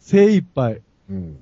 [0.00, 0.80] 精一杯。
[1.10, 1.38] うん。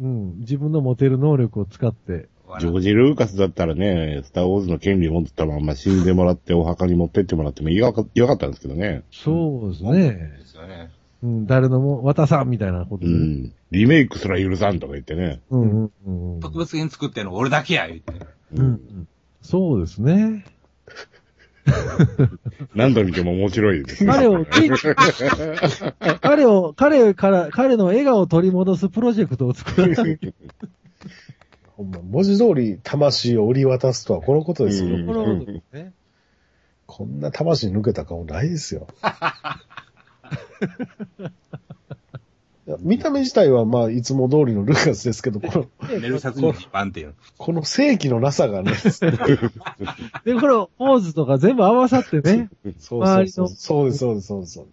[0.00, 0.38] うん。
[0.40, 2.28] 自分の持てる能力を使って。
[2.60, 9.02] ジョージ・ルーカスだったらね、スターウォーズの権利持ってたまんま死んでもらってお墓に持ってってもらってもよかよかったんですけどね。
[9.10, 9.92] そうですね。
[10.38, 10.90] ですよね。
[11.24, 13.10] うん、誰のも渡さんみたいなことで。
[13.10, 13.54] うん。
[13.70, 15.40] リメイクすら許さんとか言ってね。
[15.48, 16.40] うんうんうんうん。
[16.40, 18.12] 特別編作ってんの俺だけや、言って。
[18.52, 19.08] うんうん。
[19.40, 20.44] そうですね。
[22.74, 24.12] 何度見ても面白いですね。
[24.12, 24.44] 彼を、
[26.20, 30.18] 彼を、彼から、彼の笑顔を取り戻すプロジェクトを作らない。
[31.74, 34.94] ほんま、文字通り魂を売り渡すとはこのことですよ。
[34.94, 35.94] うんこのことですね。
[36.86, 38.88] こんな魂抜けた顔ないですよ。
[42.80, 47.14] 見た目自体はまあ、いつも通りのルーカスですけど、この、メルサツに一般っていう。
[47.36, 48.72] この正規のなさがね、
[50.24, 52.48] で、このポーズとか全部合わさってね。
[52.78, 53.48] そうそうそう。
[53.48, 54.66] そうです、そうです、そうです、そう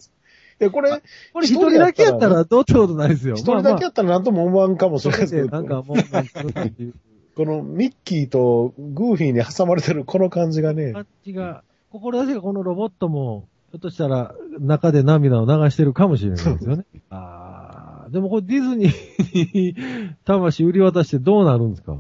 [0.60, 1.02] でこれ、
[1.34, 3.36] これ一人だけやったらどうってことないですよ。
[3.36, 6.94] 一人だけやったら何とも思わんかもしれないですけど、なんかもう、なんかっていう
[7.36, 16.86] このミッキーとグーフィーに挟まれてるこの感じがね、感じが、志がこのロボットも、ひょっとしたら中で涙を流してるかもしれないですよね。
[17.10, 19.76] ああ、でもこれディズニーに
[20.26, 21.98] 魂売り渡してどうなるんですか？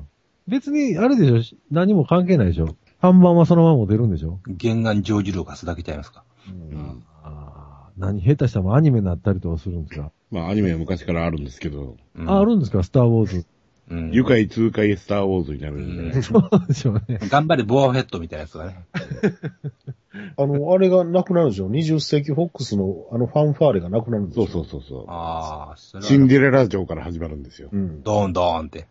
[0.47, 1.57] 別に、あれでしょ？
[1.72, 2.76] 何も関係ないでしょ？
[3.01, 4.39] 看板はそのまま出るんでしょ？
[4.61, 6.24] 原案ジョージ・ルーカスだけちゃいますか？
[6.49, 7.03] うん。
[7.24, 12.84] ああ、何下手したらもうアニメになったりとかするんですか、まあアニメは昔からあるんですけど、うんあ、あるんですか？
[12.84, 13.45] スターウォーズ。
[13.91, 17.19] うん愉快痛快スターウォーズになるんで、うんそうでしょうね。
[17.23, 18.85] 頑張れ、ボアフェットみたいなやつがね。
[20.37, 21.69] あの、あれがなくなるんですよ。
[21.69, 24.47] 20世紀フォックスのあのファンファーレがなくなるんですよ。
[24.47, 25.05] そうそうそうそう。
[25.07, 27.69] ああ、シンデレラ城から始まるんですよ。
[27.71, 28.01] うん。
[28.03, 28.87] ドーンドーンって。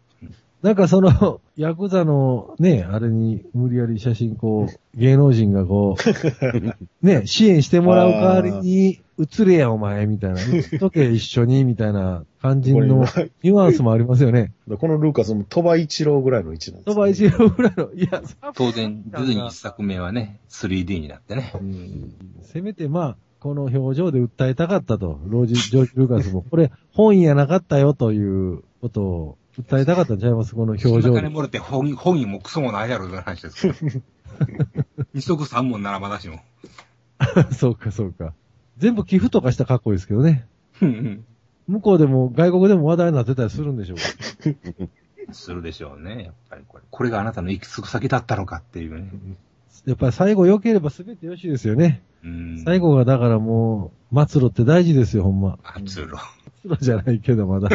[0.62, 6.66] なんかその、 ヤクザのね、あれに無理やり写真こう、芸能人がこう、
[7.06, 10.40] ね、支援してもらう代わりに、映れやお前、みたいな。
[10.40, 13.06] 映っとけ一緒に、みたいな感じの今
[13.42, 14.52] ニュアンスもありますよね。
[14.78, 18.22] このルーカスも鳥羽一郎ぐらいの位置なんですよ、そば一郎ぐらいの、いや、
[18.54, 21.52] 当然、ディズニー一作目はね、3D になってね。
[21.54, 22.14] うん。
[22.42, 25.20] せめてまあ、この表情で訴えたかったと。
[25.26, 30.54] ロージ、ジョージ・ルーカスも、これ本意やなかったよということを訴えたかったんちゃいます？
[30.54, 31.28] この表情でそんな金。
[31.30, 33.76] もらって本本人もクソもないやろ、という話ですから。
[35.12, 36.40] 二足三本ならまだしも。
[37.52, 38.32] そうか、そうか。
[38.78, 40.46] 全部寄付とかしたらかっこいいですけどね。
[40.80, 41.24] うん
[41.68, 44.02] 向こうでも外国でも話題になってたりするんでしょうか。
[45.32, 46.82] するでしょうね、やっぱりこれ。
[46.90, 49.12] これがあなたの行き着く先だったのかっていうね。
[49.86, 52.02] やっぱり最後良ければ全て良しですよね。
[52.24, 52.62] うん。
[52.64, 55.58] 最後がだからもう、末路って大事ですよ、ほんま。
[55.62, 56.08] 発露。
[56.66, 57.70] 末路じゃないけど、まだ。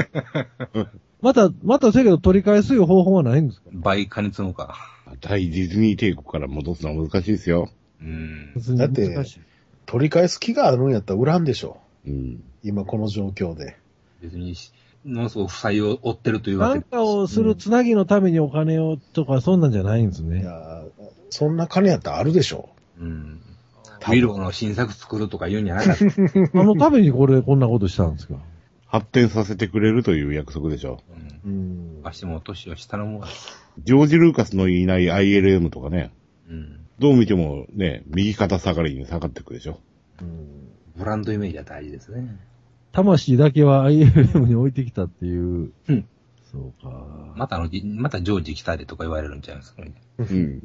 [1.26, 3.70] また、またせやけど取り返すいう方法はないんですか？
[3.74, 4.78] 倍加熱のか。
[5.22, 7.70] 大ディズニー帝国から戻すのは難しいですよ。
[8.02, 8.54] うん。
[8.78, 9.40] だって難しい
[9.88, 11.78] 取り返す気があるんやったら売らんでしょ。
[12.08, 12.44] うん。
[12.64, 13.76] 今この状況で。
[14.22, 14.56] 別に、
[15.04, 16.92] ものすごく負債を負ってるというわなんけで。
[16.96, 20.44] かをするつなぎのためにお金をとか、そんなんじゃないんですいね。
[20.44, 20.84] や
[21.30, 22.70] そんな金やったらあるでしょ。
[23.00, 23.42] うん。
[24.02, 26.06] ウィローの新作作るとか言うんじゃなかった。
[26.60, 28.36] あのためにこれ、こんなことしたんですか？
[28.96, 31.02] 発展させてくれるという約束でしょ。
[31.44, 31.98] うん。
[31.98, 32.02] うん。
[32.02, 33.24] わしも年を下のもん。
[33.80, 36.14] ジョージ・ルーカスのいない ILM とかね、
[36.50, 36.80] うん。
[36.98, 39.80] どう見てもね、右肩下がりに下がっていくでしょ。
[40.22, 42.40] うんブランドイメージは大事ですね。
[42.94, 45.74] 魂だけは ILM に置いてきたっていう。
[45.90, 46.08] うん
[46.50, 47.34] そうか。
[47.36, 49.94] またあの、またジョージ来たでとか言われるんちゃいますかね。
[50.20, 50.64] うん。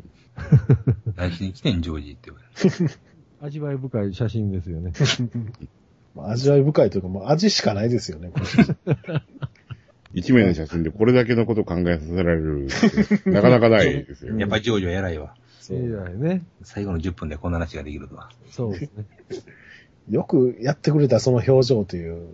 [1.17, 2.91] 何しに来てんジョージって言われる。
[3.43, 4.93] 味わい深い写真ですよね。
[6.15, 8.31] まあ味わい深いというか、もう味しかないですよね。
[8.33, 9.23] これ
[10.13, 12.67] 一名の写真でこれだけのことを考えさせられる
[13.27, 14.37] なかなかないですよ。
[14.39, 15.35] やっぱりジョージは偉いわ。
[15.61, 15.87] そういい
[16.19, 16.43] ね。
[16.63, 18.31] 最後の10分でこんな話ができるとは。
[18.51, 19.07] そうですね。
[20.09, 22.15] よくやってくれたその表情という。
[22.17, 22.29] も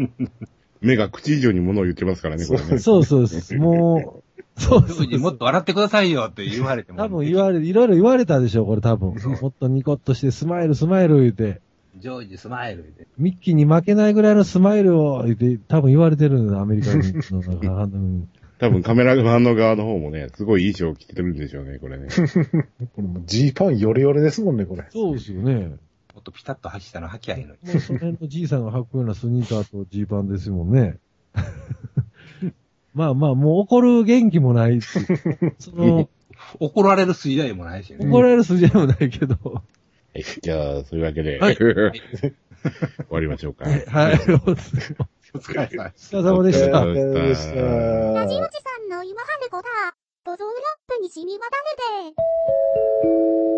[0.80, 2.78] 目が口以上に物を言ってますからね、これね。
[2.78, 3.54] そうそうです。
[3.56, 4.22] も
[4.56, 6.98] う、そうそうジョージもっと笑ってくださいよって言われても。
[6.98, 9.14] 多分言われ、いろいろ言われたでしょう、これ多分。
[9.42, 11.60] もっとニコッとしてスマイルスマイル言うて、
[11.98, 13.06] ジョージスマイルで。
[13.18, 17.42] ミッキーに負けないぐらいのスマイルを言って、多分言われてるんだ、アメリカ人の
[18.58, 22.06] 多分カメラマンの側の方もね、すごいいい衣装を着てるんでしょうね、これね。
[22.06, 22.08] う
[22.88, 24.84] これもうジーパンヨレヨレですもんね、これ。
[24.90, 25.76] そうですよね。
[26.14, 27.80] もっとピタッと履きたの履きゃいいのに。
[27.80, 30.96] その辺のじいさんが履くようなスニーカーとジーパンですもんね。
[32.94, 34.88] まあまあ、もう怒る元気もないし、
[35.58, 36.08] その、
[36.58, 38.06] 怒られる筋合いもないしね。
[38.08, 39.62] 怒られる筋合いもないけど、は
[40.16, 40.24] い。
[40.42, 41.56] じゃあ、そういうわけで、はい
[42.66, 43.64] 終わりましょうか。
[43.64, 46.82] はい、お疲れお疲れ様でした。
[46.82, 49.94] お疲れ様でしたラジオジさんの今はねこだ。
[50.24, 50.56] ボゾンラッ
[50.88, 52.12] プに染み渡る
[53.44, 53.55] で。